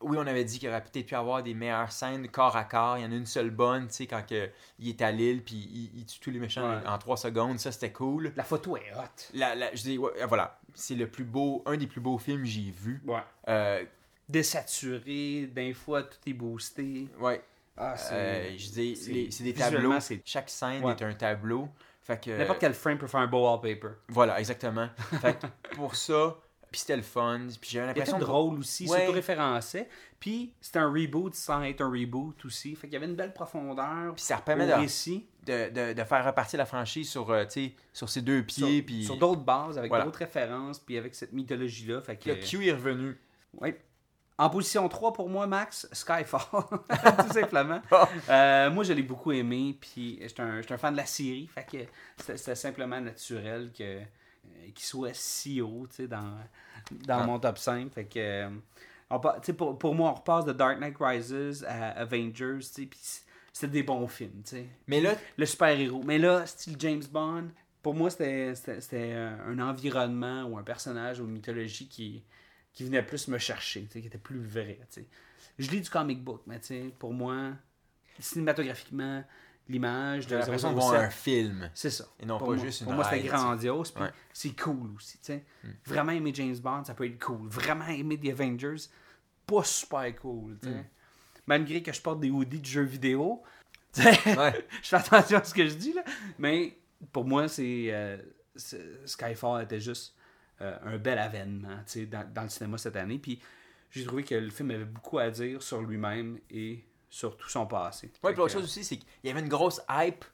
[0.02, 2.98] Oui, on avait dit qu'il aurait peut-être pu avoir des meilleures scènes corps à corps.
[2.98, 5.42] Il y en a une seule bonne, tu sais, quand que, il est à l'île,
[5.44, 6.86] puis il, il tue tous les méchants Ouais.
[6.88, 7.58] en 3 secondes.
[7.60, 8.32] Ça, c'était cool.
[8.36, 9.04] La photo est hot.
[9.34, 12.42] La, la- je dis, ouais, voilà, c'est le plus beau, un des plus beaux films
[12.44, 13.02] que j'ai vu.
[13.08, 13.24] Ouais.
[13.48, 13.84] Euh,
[14.28, 17.08] Désaturé, d'un fois, tout est boosté.
[17.20, 17.42] ouais,
[17.78, 18.14] Ah, c'est.
[18.14, 18.96] euh, je dis,
[19.32, 20.00] c'est- des tableaux.
[20.00, 20.94] c'est- Chaque scène Ouais.
[20.94, 21.70] est un tableau.
[22.02, 23.96] Fait que, N'importe quel frame peut faire un beau wallpaper.
[24.10, 24.88] Voilà, exactement.
[25.22, 26.36] fait que pour ça,
[26.76, 27.48] puis c'était le fun.
[27.62, 29.00] Puis j'avais l'impression de drôle aussi, Ouais.
[29.06, 29.88] s'auto-référençait.
[30.20, 32.76] Puis c'était un reboot sans être un reboot aussi.
[32.76, 36.26] Fait qu'il y avait une belle profondeur Puis ça permet de, de, de, de faire
[36.26, 37.46] repartir la franchise sur, euh,
[37.94, 38.78] sur ses deux pieds.
[38.80, 40.04] sur, puis sur d'autres bases, avec Voilà.
[40.04, 42.02] d'autres références, puis avec cette mythologie-là.
[42.02, 43.18] Fait que, le Q est revenu.
[43.54, 43.80] Ouais.
[44.38, 46.42] En position 3 pour moi, Max, Skyfall.
[47.28, 47.82] Tout simplement.
[47.90, 48.10] Ah.
[48.30, 51.48] Euh, moi, je l'ai beaucoup aimé, puis j'étais un, un fan de la série.
[51.48, 51.78] Fait que
[52.18, 54.02] c'était c'était simplement naturel que
[54.58, 56.38] euh, qu'il soit si haut tu sais, dans,
[57.06, 57.26] dans Ah.
[57.26, 57.92] mon top 5.
[57.94, 58.50] Fait que, euh,
[59.10, 62.90] on pour, pour moi, on repasse de Dark Knight Rises à Avengers, puis
[63.54, 64.42] c'était des bons films.
[64.44, 64.66] tu sais.
[64.88, 66.04] Mais là, Le super-héros.
[66.04, 67.50] Mais là, style James Bond,
[67.82, 72.24] pour moi, c'était un environnement ou un personnage ou une mythologie qui,
[72.74, 74.80] qui venait plus me chercher, tu sais, qui était plus vrai.
[74.92, 75.08] tu sais.
[75.60, 77.52] Je lis du comic book, mais tu sais, pour moi,
[78.20, 79.24] cinématographiquement,
[79.68, 81.70] l'image de l'impression de 007, voir un film.
[81.74, 82.06] c'est ça.
[82.20, 82.64] Et non Pour pas moi.
[82.66, 84.10] juste une Pour moi, c'était grandiose, puis Ouais.
[84.10, 84.14] Hmm.
[84.34, 85.18] c'est cool aussi.
[85.20, 85.44] tu sais.
[85.86, 87.48] Vraiment aimer James Bond, ça peut être cool.
[87.50, 88.88] Vraiment aimer The Avengers,
[89.48, 90.58] pas super cool.
[90.62, 90.74] tu sais.
[90.76, 90.84] Hmm.
[91.48, 93.42] Malgré que je porte des hoodies de jeux vidéo,
[93.98, 94.14] Ouais.
[94.84, 96.04] je fais attention à ce que je dis, là.
[96.38, 96.78] Mais
[97.12, 98.18] pour moi, c'est euh,
[99.06, 100.16] Skyfall était juste
[100.62, 103.20] euh, un bel avènement tu sais, dans, dans le cinéma cette année.
[103.20, 103.40] Puis
[103.92, 107.66] j'ai trouvé que le film avait beaucoup à dire sur lui-même et sur tout son
[107.66, 108.12] passé.
[108.22, 110.26] Fait puis chose aussi, c'est qu'il y avait une grosse hype,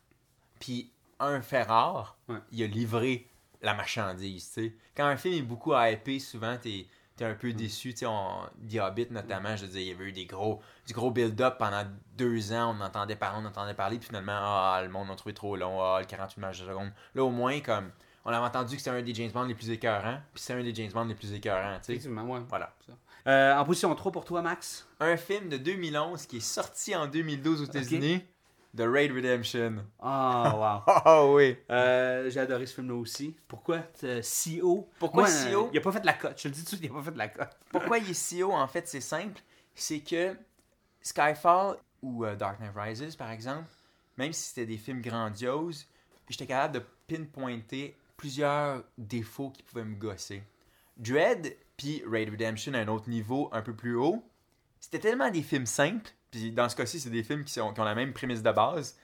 [0.60, 2.38] puis un fait rare, Ouais.
[2.52, 3.28] il a livré
[3.62, 4.76] la marchandise, tu sais.
[4.96, 6.88] Quand un film est beaucoup hypé, souvent, t'es
[7.20, 7.38] es un Mm.
[7.38, 10.12] peu déçu, tu sais, on- The Hobbit notamment, je veux dire, il y avait eu
[10.12, 11.84] des gros, du gros build-up pendant
[12.18, 15.36] deux ans, on entendait parler, on entendait parler, puis finalement, ah, le monde l'a trouvé
[15.36, 16.92] trop long, ah, le 48 images de seconde.
[17.14, 17.92] Là, au moins, comme,
[18.26, 20.64] on avait entendu que c'était un des James Bond les plus écœurants, puis c'est un
[20.64, 21.76] des James Bond les plus écœurants.
[21.76, 22.40] Effectivement, ouais.
[22.50, 22.74] Voilà.
[23.28, 27.08] Euh, en position 3 pour toi, Max Un film de 2011 qui est sorti en
[27.08, 28.24] 2012 aux États-Unis,
[28.76, 29.86] The Raid Redemption.
[30.00, 30.94] Ah, wow.
[31.06, 31.58] Ah oui!
[31.70, 33.36] Euh, J'ai adoré ce film-là aussi.
[33.48, 35.70] Pourquoi euh, si haut Pourquoi si euh, haut?
[35.74, 36.42] Il a pas fait de la cote.
[36.42, 37.58] Je le dis tout de suite, il a pas fait de la cote.
[37.70, 39.42] Pourquoi il est si haut, en fait, c'est simple.
[39.76, 40.36] C'est que
[41.02, 43.70] Skyfall ou euh, Dark Knight Rises, par exemple,
[44.18, 45.88] même si c'était des films grandioses,
[46.30, 50.44] j'étais capable de pinpointer plusieurs défauts qui pouvaient me gosser.
[50.98, 54.24] Dread, puis Raid Redemption à un autre niveau, un peu plus haut,
[54.80, 57.80] c'était tellement des films simples, puis dans ce cas-ci, c'est des films qui, sont- qui
[57.80, 58.98] ont la même prémisse de base.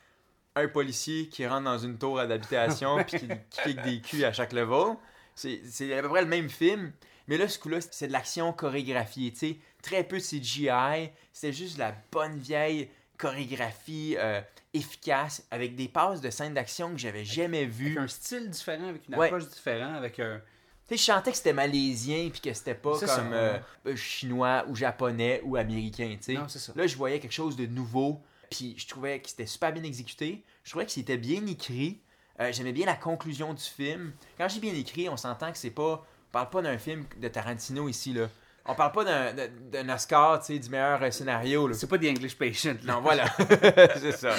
[0.55, 4.33] Un policier qui rentre dans une tour d'habitation puis qui, qui kick des culs à
[4.33, 4.95] chaque level.
[5.35, 6.91] C'est c'est à peu près le même film.
[7.27, 9.57] Mais là, ce coup-là, c'est de l'action chorégraphiée, tu sais.
[9.83, 11.09] Très peu de CGI.
[11.33, 14.41] C'était juste la bonne vieille chorégraphie euh,
[14.73, 17.97] efficace avec des passes de scènes d'action que j'avais jamais vues.
[17.97, 19.27] Avec un style différent, avec une Ouais.
[19.27, 20.41] approche différente, avec un.
[20.87, 23.57] Tu sais, je chantais que c'était malaisien puis que c'était pas C'est comme euh,
[23.95, 26.73] chinois ou japonais ou américain, tu sais.
[26.75, 30.43] Là, je voyais quelque chose de nouveau, puis je trouvais que c'était super bien exécuté.
[30.63, 31.99] Je trouvais que c'était bien écrit.
[32.39, 34.13] Euh, J'aimais bien la conclusion du film.
[34.37, 36.05] Quand j'ai bien écrit, on s'entend que c'est pas...
[36.29, 38.27] On parle pas d'un film de Tarantino ici, là.
[38.69, 41.73] On parle pas d'un- d'un d'un Oscar, tu sais, du meilleur euh, scénario, là.
[41.73, 42.75] C'est pas The English Patient.
[42.83, 42.93] là.
[42.95, 43.25] Non, voilà.
[43.99, 44.35] c'est ça.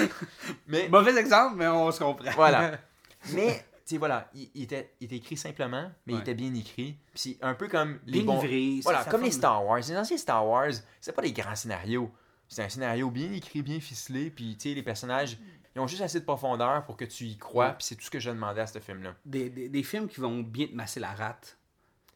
[0.67, 2.31] Mais, Mauvais exemple, mais on se comprend.
[2.37, 2.73] voilà.
[3.33, 6.53] Mais, tu sais, voilà, il, il était, il était écrit simplement, mais il était bien
[6.55, 6.99] écrit.
[7.15, 8.43] Puis c'est un peu comme les Bien bons...
[8.43, 8.81] livré.
[8.83, 9.79] Voilà, comme les Star Wars.
[9.79, 12.11] Les anciens Star Wars, c'est pas des grands scénarios.
[12.49, 15.39] C'est un scénario bien écrit, bien ficelé, puis tu sais, les personnages,
[15.75, 18.11] ils ont juste assez de profondeur pour que tu y crois, puis c'est tout ce
[18.11, 19.15] que je demandais à ce film-là.
[19.25, 21.57] Des, des, des films qui vont bien te masser la rate.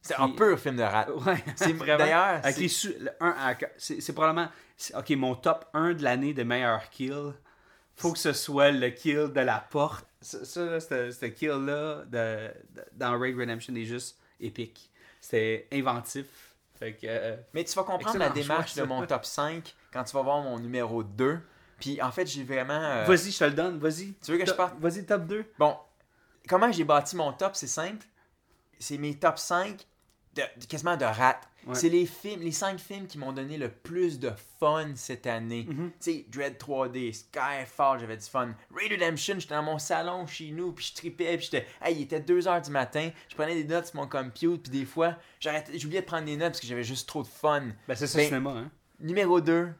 [0.00, 1.10] C'est Puis- un pur film de rat.
[1.12, 1.98] Ouais, C'est vraiment.
[1.98, 2.96] d'ailleurs, c'est- su-
[3.78, 4.48] c'est probablement.
[4.94, 7.32] Ok, mon top 1 de l'année de meilleurs kills.
[7.94, 10.06] Faut que ce soit le kill de la porte.
[10.22, 12.04] Ça, ça, ce kill-là
[12.92, 14.90] dans Raid Redemption est juste épique.
[15.20, 16.26] C'était inventif.
[16.78, 17.06] Fait que.
[17.06, 20.22] euh, Mais tu vas comprendre la démarche choix, de mon top 5 quand tu vas
[20.22, 21.38] voir mon numéro 2.
[21.78, 22.72] Puis en fait, j'ai vraiment.
[22.80, 24.14] euh, Vas-y, je te le donne, vas-y.
[24.14, 24.74] Tu veux que je parte?
[24.78, 25.44] Vas-y, top 2.
[25.58, 25.76] Bon,
[26.48, 28.06] comment j'ai bâti mon top, c'est simple.
[28.78, 29.86] C'est mes top 5
[30.34, 31.40] de, de- quasiment de rat.
[31.66, 31.74] Ouais.
[31.74, 35.66] C'est les films, les 5 films qui m'ont donné le plus de fun cette année.
[35.68, 35.90] Mhm.
[35.92, 38.54] Tu sais, Dread 3D, Skyfall, j'avais du fun.
[38.74, 41.66] Raid Redemption, j'étais dans mon salon chez nous, puis je tripais, puis j'étais.
[41.80, 44.84] Hey, il était 2h du matin, je prenais des notes sur mon computer, puis des
[44.84, 47.68] fois, j'oubliais de prendre des notes parce que j'avais juste trop de fun.
[47.86, 48.70] Ben, c'est ça Ben, le cinéma, hein.
[49.00, 49.72] Numéro 2,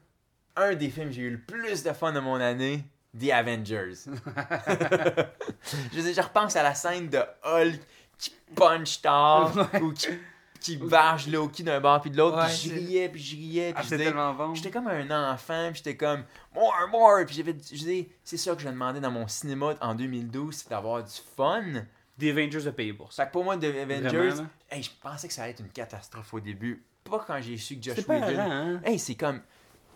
[0.55, 2.83] un des films que j'ai eu le plus de fun de mon année,
[3.19, 4.05] The Avengers.
[5.93, 7.79] je repense à la scène de Hulk
[8.17, 10.07] qui punch Thor ou qui,
[10.63, 13.73] qui barge Loki d'un bord puis de l'autre, Ouais, puis je riais, puis je riais,
[13.75, 14.55] Ah, puis tellement bon.
[14.55, 16.23] J'étais comme un enfant, puis j'étais comme
[16.55, 20.55] more, more, puis j'avais, je c'est ça que je demandais dans mon cinéma en 2012,
[20.55, 21.63] c'est d'avoir du fun.
[22.19, 23.23] The Avengers a payé pour ça.
[23.23, 25.69] Fait que pour moi, The Avengers, Vraiment, hey, je pensais que ça allait être une
[25.69, 26.83] catastrophe au début.
[27.03, 28.39] Pas quand j'ai su que Josh Whedon.
[28.39, 28.81] hein?
[28.85, 29.41] Hey, c'est comme.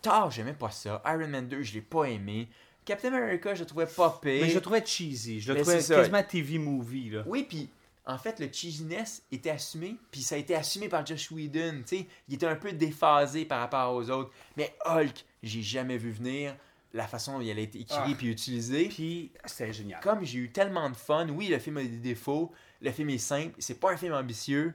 [0.01, 1.01] Thor, j'aimais pas ça.
[1.05, 2.49] Iron Man 2, je l'ai pas aimé.
[2.86, 4.41] Captain America, je le trouvais pas pire.
[4.43, 5.39] Mais je le trouvais cheesy.
[5.41, 7.24] Je le trouvais quasiment TV movie, là.
[7.26, 7.70] Oui, puis
[8.08, 11.84] en fait, le cheesiness était assumé, puis ça a été assumé par Josh Whedon.
[11.86, 14.32] Tu sais, il était un peu déphasé par rapport aux autres.
[14.55, 16.55] Mais Hulk, j'ai jamais vu venir
[16.93, 18.14] la façon dont il a été écrit Ah.
[18.18, 18.88] puis utilisé.
[18.88, 19.99] Puis, c'était génial.
[20.01, 22.51] Comme j'ai eu tellement de fun, oui, le film a des défauts,
[22.82, 24.74] le film est simple, c'est pas un film ambitieux,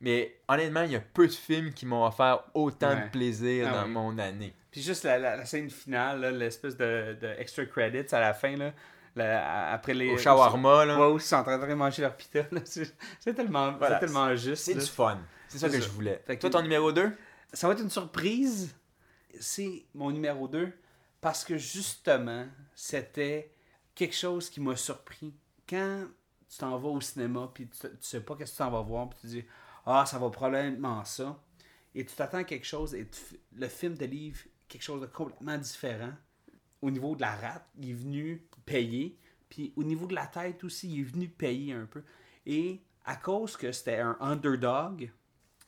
[0.00, 3.04] mais honnêtement, il y a peu de films qui m'ont offert autant Ouais.
[3.06, 3.90] de plaisir Ah dans oui.
[3.90, 4.54] mon année.
[4.70, 8.54] Puis juste la, la- la scène finale, l'espèce de, de extra credits à la fin,
[8.56, 8.72] là,
[9.18, 10.10] la- après les...
[10.10, 10.98] Au shawarma, là.
[11.00, 12.40] Ouais, où ils sont en train de manger leur pita.
[12.64, 14.64] C'est tellement, Voilà, tellement juste.
[14.64, 15.18] C'est du fun.
[15.48, 16.22] C'est ça que je voulais.
[16.26, 17.12] Fait que- Toi, ton numéro 2
[17.52, 18.74] Ça va être une surprise.
[19.40, 20.72] C'est mon numéro 2
[21.20, 23.52] parce que justement, c'était
[23.94, 25.34] quelque chose qui m'a surpris.
[25.68, 26.04] Quand
[26.48, 28.80] tu t'en vas au cinéma puis tu, tu sais pas qu'est-ce que tu t'en vas
[28.80, 29.44] voir puis tu dis
[29.84, 31.38] ah ça va probablement ça
[31.94, 35.06] et tu t'attends à quelque chose et tu- le film te livre quelque chose de
[35.06, 36.12] complètement différent.
[36.80, 39.16] Au niveau de la rate, il est venu payer
[39.48, 42.02] puis au niveau de la tête aussi, il est venu payer un peu
[42.46, 45.10] et à cause que c'était un underdog,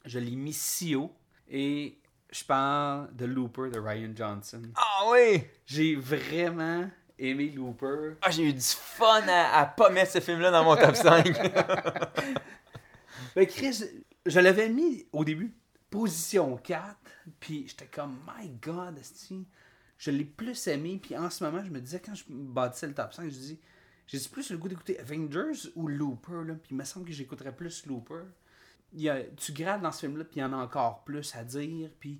[0.04, 1.14] je l'ai mis si haut
[1.48, 1.98] et
[2.30, 4.62] je parle de Looper de Ryan Johnson.
[4.76, 6.88] Ah oui J'ai vraiment
[7.18, 8.16] aimé Looper.
[8.22, 11.26] Ah, j'ai eu du fun à, à pas mettre ce film-là dans mon top 5.
[13.36, 13.84] Ben Chris,
[14.26, 15.54] je l'avais mis au début,
[15.88, 16.96] position 4,
[17.38, 19.46] puis j'étais comme, my God, esti,
[20.00, 22.94] je l'ai plus aimé, puis en ce moment, je me disais, quand je bâtissais le
[22.94, 23.60] top 5, je dis,
[24.06, 27.54] j'ai plus le goût d'écouter Avengers ou Looper, là, puis il me semble que j'écouterais
[27.54, 28.22] plus Looper.
[28.94, 31.36] Il y a, tu grades dans ce film-là, puis il y en a encore plus
[31.36, 32.18] à dire, puis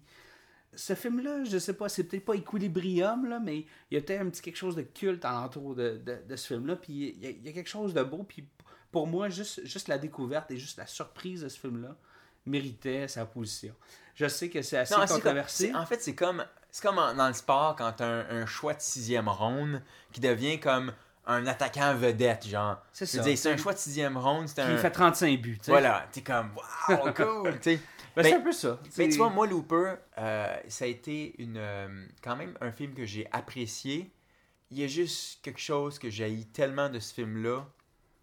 [0.74, 3.60] ce film-là, je sais pas, c'est peut-être pas Equilibrium, là, mais
[3.90, 6.48] il y a peut-être un petit quelque chose de culte alentour de, de, de ce
[6.48, 8.46] film-là, puis il y, a, il y a quelque chose de beau, puis
[8.92, 11.96] pour moi, juste, juste la découverte et juste la surprise de ce film-là
[12.46, 13.74] méritait sa position.
[14.14, 15.74] Je sais que c'est assez Non, c'est comme- controversé.
[15.74, 18.74] en fait, c'est comme, c'est comme en- dans le sport quand t'as un, un choix
[18.74, 20.92] de sixième ronde qui devient comme
[21.26, 22.78] un attaquant vedette, genre.
[22.92, 23.22] C'est ça.
[23.22, 24.78] C'est un choix de sixième ronde, c'est Puis un...
[24.78, 25.58] fait 35 buts.
[25.66, 26.50] Voilà, t'es comme,
[26.88, 27.58] wow, cool.
[28.16, 28.78] Ben, c'est un peu ça.
[28.82, 32.72] Mais C'est- tu vois, moi, Looper, euh, ça a été une, euh, quand même un
[32.72, 34.10] film que j'ai apprécié.
[34.72, 37.64] Il y a juste quelque chose que j'ai tellement de ce film-là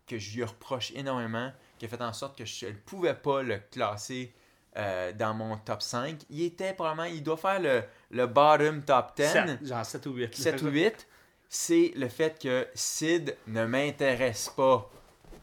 [0.06, 3.43] que je lui reproche énormément, qui a fait en sorte que je ne pouvais pas
[3.43, 4.34] le classer
[4.78, 6.17] euh, dans mon top 5.
[6.30, 9.23] Il était probablement, il doit faire le, le bottom top 10.
[9.25, 10.36] Sept, genre 7 ou 8.
[10.36, 11.07] 7 ou 8,
[11.49, 14.89] c'est le fait que Sid ne m'intéresse pas.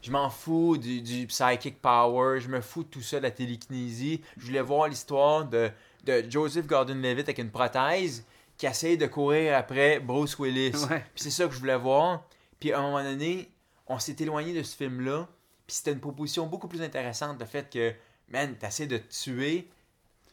[0.01, 3.31] Je m'en fous du, du psychic power, je me fous de tout ça, de la
[3.31, 4.21] télékinésie.
[4.37, 5.71] Je voulais voir l'histoire de,
[6.03, 8.23] de Joseph Gordon-Levitt avec une prothèse
[8.57, 10.85] qui essaye de courir après Bruce Willis.
[10.89, 11.03] Ouais.
[11.13, 12.23] Puis c'est ça que je voulais voir.
[12.59, 13.51] Puis à un moment donné,
[13.87, 15.27] on s'est éloigné de ce film-là.
[15.67, 17.93] Puis c'était une proposition beaucoup plus intéressante, le fait que,
[18.29, 19.69] man, t'essaies de te tuer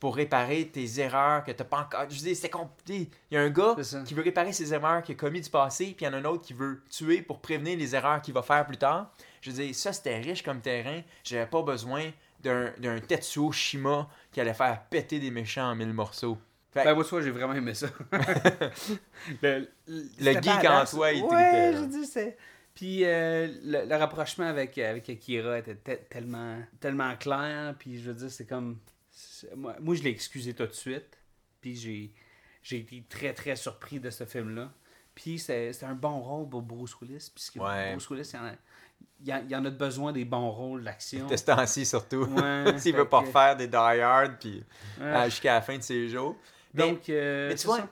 [0.00, 2.06] pour réparer tes erreurs que t'as pas encore.
[2.10, 3.08] Je dis, c'est compliqué.
[3.30, 5.94] Il y a un gars qui veut réparer ses erreurs qu'il a commis du passé,
[5.96, 8.34] puis il y en a un autre qui veut tuer pour prévenir les erreurs qu'il
[8.34, 9.12] va faire plus tard.
[9.40, 11.02] Je dire, ça c'était riche comme terrain.
[11.22, 16.36] J'avais pas besoin d'un Tetsuo Shima qui allait faire péter des méchants en mille morceaux.
[16.72, 17.86] Fait- Ben, moi, j'ai vraiment aimé ça.
[19.42, 19.68] le,
[20.18, 22.36] geek en toi, il Ouais, je dis, c'est.
[22.74, 27.74] Puis euh, le, le rapprochement avec, avec Akira était te- tellement, tellement clair.
[27.78, 28.78] Puis je veux dire, c'est comme.
[29.56, 31.18] Moi, moi, je l'ai excusé tout de suite.
[31.60, 32.12] Puis j'ai,
[32.62, 34.72] j'ai été très, très surpris de ce film-là.
[35.14, 37.30] Puis c'est un bon rôle pour Bruce Willis.
[37.34, 37.92] Puisque Ouais.
[37.92, 38.52] Bruce Willis, il y, en a,
[39.20, 41.26] il y en- il y en a besoin des bons rôles d'action.
[41.26, 42.24] De ce temps-ci surtout.
[42.24, 44.64] Ouais, S'il fait veut pas que- refaire des Die Hard puis
[44.98, 45.04] Ouais.
[45.04, 46.36] euh, jusqu'à la fin de ses jours.
[46.72, 47.88] Mais- Donc, euh, Mais tu vois, ça.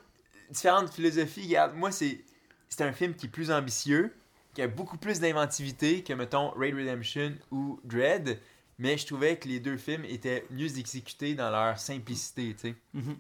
[0.49, 1.47] différentes philosophies.
[1.49, 2.25] Regarde, moi, c'est
[2.71, 4.15] c'est un film qui est plus ambitieux,
[4.61, 8.39] qui a beaucoup plus d'inventivité que, mettons, Raid Redemption ou Dread.
[8.79, 12.75] Mais je trouvais que les deux films étaient mieux exécutés dans leur simplicité, tu sais.
[12.93, 13.17] Mhm.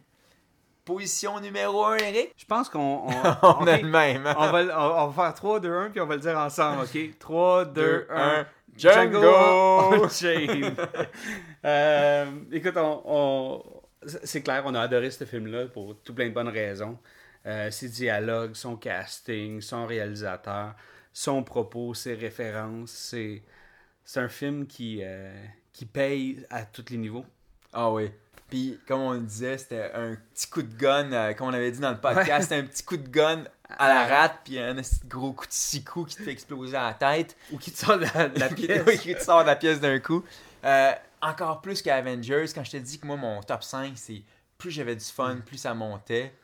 [0.84, 2.34] Position numéro 1, Eric?
[2.36, 3.06] Je pense qu'on.
[3.06, 3.10] On,
[3.42, 3.82] On a ok.
[3.82, 4.26] le même.
[4.26, 4.34] hein?
[4.38, 6.36] on, va, le- on, on va faire 3, 2, 1, puis on va le dire
[6.38, 7.18] ensemble, ok?
[7.18, 8.46] 3, 2, 1.
[8.76, 10.08] Django!
[11.64, 13.62] Euh, écoute, on, on-
[14.24, 16.98] c'est clair, on a adoré ce film-là pour tout plein de bonnes raisons.
[17.46, 20.74] Euh, ses dialogues, son casting, son réalisateur,
[21.12, 22.90] son propos, ses références.
[22.90, 23.42] C'est,
[24.04, 25.32] c'est un film qui, euh,
[25.72, 27.24] qui paye à tous les niveaux.
[27.72, 28.10] Ah oui.
[28.48, 31.70] Puis, comme on le disait, c'était un petit coup de gun, euh, comme on avait
[31.70, 33.44] dit dans le podcast, c'était un petit coup de gun
[33.78, 34.74] à la rate, puis un
[35.06, 37.36] gros coup de six coups qui te fait exploser la tête.
[37.52, 38.82] Ou qui te sort de la, de la Qui- pièce.
[38.88, 40.24] oui, qui te sort de la pièce d'un coup.
[40.64, 40.90] Euh,
[41.22, 44.22] encore plus qu'Avengers, quand je te dis que moi, mon top 5, c'est
[44.58, 46.34] plus j'avais du fun, plus ça montait.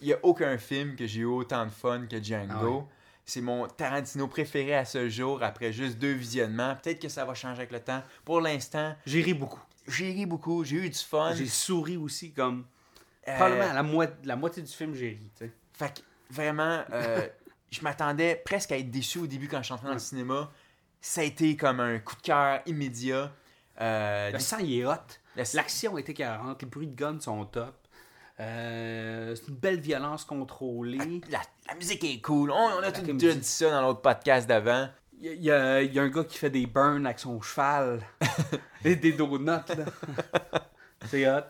[0.00, 2.54] Il n'y a aucun film que j'ai eu autant de fun que Django.
[2.54, 2.82] Ah ouais.
[3.26, 6.74] C'est mon Tarantino préféré à ce jour, après juste deux visionnements.
[6.76, 8.02] Peut-être que ça va changer avec le temps.
[8.24, 9.60] Pour l'instant, J'ai ri beaucoup.
[9.86, 11.32] j'ai ri beaucoup, j'ai eu du fun.
[11.34, 12.64] J'ai souri aussi, comme.
[13.28, 15.50] Euh, Probablement à la, moi- la moitié du film, j'ai ri.
[15.74, 16.00] Fait que
[16.32, 17.28] vraiment, euh,
[17.70, 20.50] je m'attendais presque à être déçu au début quand je suis entré dans le cinéma.
[21.00, 23.32] Ça a été comme un coup de cœur immédiat.
[23.80, 24.90] Euh, Le sang, il est hot.
[25.36, 26.60] la- L'action était 40.
[26.62, 27.76] Les bruits de gun sont top.
[28.40, 31.20] Euh, c'est une belle violence contrôlée.
[31.30, 32.50] la, la musique est cool.
[32.50, 34.88] On, on a tout dit- ça dans l'autre podcast d'avant.
[35.20, 37.04] Il y, a- il y a, il y a un gars qui fait des burns
[37.04, 38.00] avec son cheval.
[38.84, 39.62] Et des donuts, là.
[41.06, 41.42] c'est hot.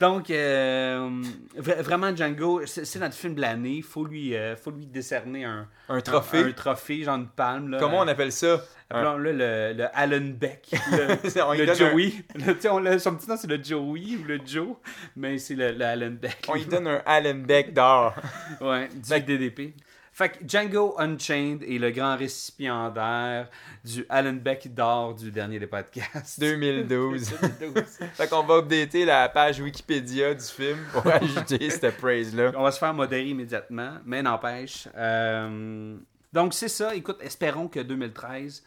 [0.00, 1.10] Donc, euh,
[1.56, 3.76] vra- vraiment, Django, c'est notre film de l'année.
[3.78, 6.38] Il faut, lui, euh, faut lui décerner un, Un trophée.
[6.44, 7.70] Un, un trophée, genre une palme.
[7.70, 7.78] Là.
[7.80, 8.60] Comment on appelle ça?
[8.90, 10.70] Un- Appelons-le le, le Alan Beck.
[10.92, 12.12] Le, le Joey.
[12.34, 14.76] Le- tu sais, on son petit nom, c'est le Joey ou le Joe.
[15.14, 16.38] Mais c'est le, le Alan Beck.
[16.48, 18.14] On lui donne un Allen Beck d'or.
[18.62, 19.74] Ouais, du DDP.
[20.10, 23.48] Fait que Django Unchained est le grand récipiendaire
[23.84, 26.40] du Alan Beck d'or du dernier des podcasts.
[26.40, 27.34] 2012.
[27.60, 27.84] 2012.
[28.14, 32.50] fait qu'on va updater la page Wikipédia du film pour ajouter cette praise-là.
[32.56, 34.88] On va se faire modérer immédiatement, mais n'empêche.
[34.96, 35.96] euh,
[36.32, 36.94] Donc, c'est ça.
[36.94, 38.62] Écoute, espérons que 2013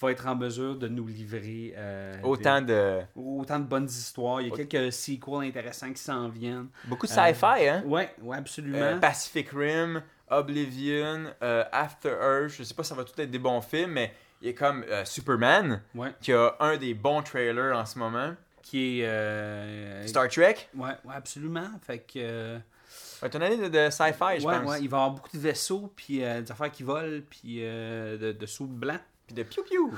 [0.00, 3.00] va être en mesure de nous livrer euh, Autant des- de.
[3.14, 4.42] autant de bonnes histoires.
[4.42, 6.68] Il y a quelques sequels intéressants qui s'en viennent.
[6.84, 7.82] Beaucoup de sci-fi, hein?
[7.86, 8.76] Ouais, ouais, absolument.
[8.78, 13.30] Euh, Pacific Rim, Oblivion, euh, After Earth, je sais pas si ça va tout être
[13.30, 14.12] des bons films, mais
[14.42, 17.98] il y a comme euh, Superman, Ouais, qui a un des bons trailers en ce
[17.98, 18.34] moment.
[18.62, 19.06] qui est.
[19.06, 21.70] euh, Star Trek, Ouais, ouais, absolument.
[21.80, 22.12] Fait que.
[22.16, 22.58] euh,
[23.30, 24.70] c'est une année de, de sci-fi, je ouais, pense.
[24.70, 27.58] ouais, il va y avoir beaucoup de vaisseaux, puis euh, des affaires qui volent, puis
[27.60, 29.00] euh, de, de sous blancs.
[29.26, 29.92] Puis de piou piou.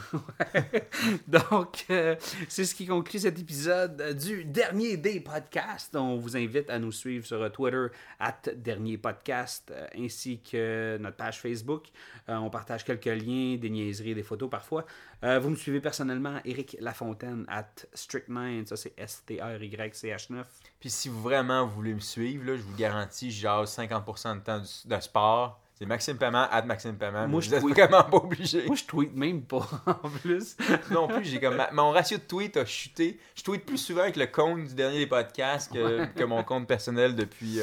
[1.29, 2.17] Donc, euh,
[2.49, 5.95] c'est ce qui conclut cet épisode du dernier des podcasts.
[5.97, 7.89] On vous invite à nous suivre sur Twitter,
[8.21, 11.89] at dernier podcast, euh, ainsi que notre page Facebook.
[12.31, 14.87] Euh, on partage quelques liens, des niaiseries, des photos parfois.
[15.21, 20.45] Vous me suivez personnellement, Eric Lafontaine, at Strict9, ça c'est S-T-R-Y-C-H-9.
[20.79, 24.41] Puis si vous vraiment voulez me suivre, là, je vous garantis, je jase 50% de
[24.45, 25.61] temps de sport.
[25.79, 27.29] C'est Maxime Paiement, at Maxime Paiement.
[27.29, 28.67] Moi, je suis vraiment pas obligé.
[28.67, 30.57] Moi, je tweet même pas, en plus.
[30.91, 33.21] non plus, j'ai comme ma- mon ratio de tweet a chuté.
[33.37, 36.67] Je tweete plus souvent avec le compte du dernier des podcasts que, que mon compte
[36.67, 37.61] personnel depuis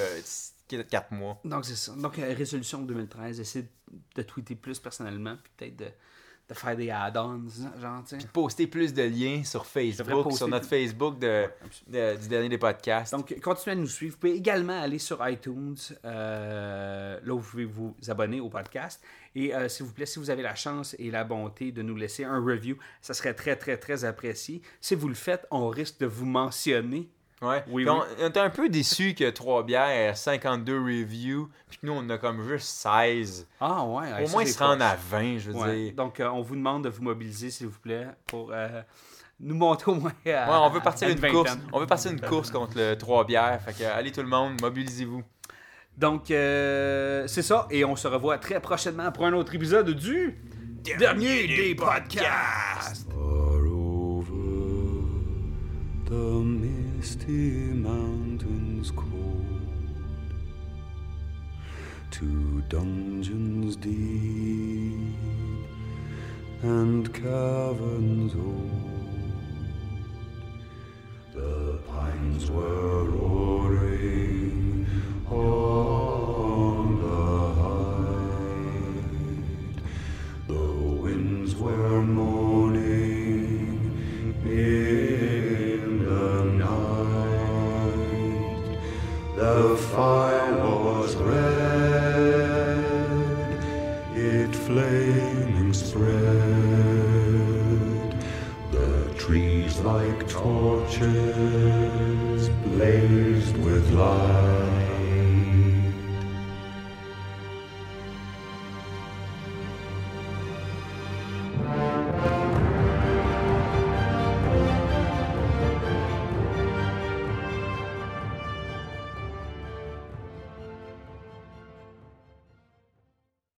[0.69, 1.39] 4 mois.
[1.43, 1.91] Donc, c'est ça.
[1.93, 3.65] Donc, euh, résolution 2013, essayer
[4.15, 5.87] de tweeter plus personnellement, puis peut-être de,
[6.47, 7.47] de faire des add-ons,
[7.81, 8.27] genre, tu sais.
[8.31, 10.85] Poster plus de liens sur Facebook, sur notre plus.
[10.87, 11.45] Facebook de,
[11.87, 13.13] de- du dernier des podcasts.
[13.13, 14.13] Donc, continuez à nous suivre.
[14.13, 15.75] Vous pouvez également aller sur iTunes,
[16.29, 19.01] euh, là où vous pouvez vous abonner au podcast.
[19.33, 21.95] Et euh, s'il vous plaît, si vous avez la chance et la bonté de nous
[21.95, 24.61] laisser un review, ça serait très, très, très apprécié.
[24.79, 27.09] Si vous le faites, on risque de vous mentionner.
[27.41, 27.63] Ouais.
[27.69, 31.93] Oui, on, était un peu déçus que 3 bières ait 52 reviews, puis que nous,
[31.93, 33.47] on en a comme juste 16.
[33.59, 35.75] Ah ouais, Au moins, ils se rendent à 20, je veux Ouais.
[35.85, 35.93] dire.
[35.95, 38.81] Donc, euh, on vous demande de vous mobiliser, s'il vous plaît, pour euh,
[39.39, 41.57] nous monter au moins à, Ouais, on veut partir à une course.
[41.73, 43.61] On veut partir une course contre le 3 bières.
[43.61, 45.23] Fait que, allez tout le monde, mobilisez-vous.
[45.97, 47.67] Donc, euh, c'est ça.
[47.69, 50.37] Et on se revoit très prochainement pour un autre épisode du
[50.99, 53.11] Dernier des podcasts.
[53.11, 54.27] Far over
[56.05, 56.64] the
[57.05, 59.45] misty mountains cold,
[62.09, 65.15] to dungeons deep
[66.63, 68.71] and caverns old.
[71.35, 74.87] The pines were roaring
[75.29, 75.64] oh,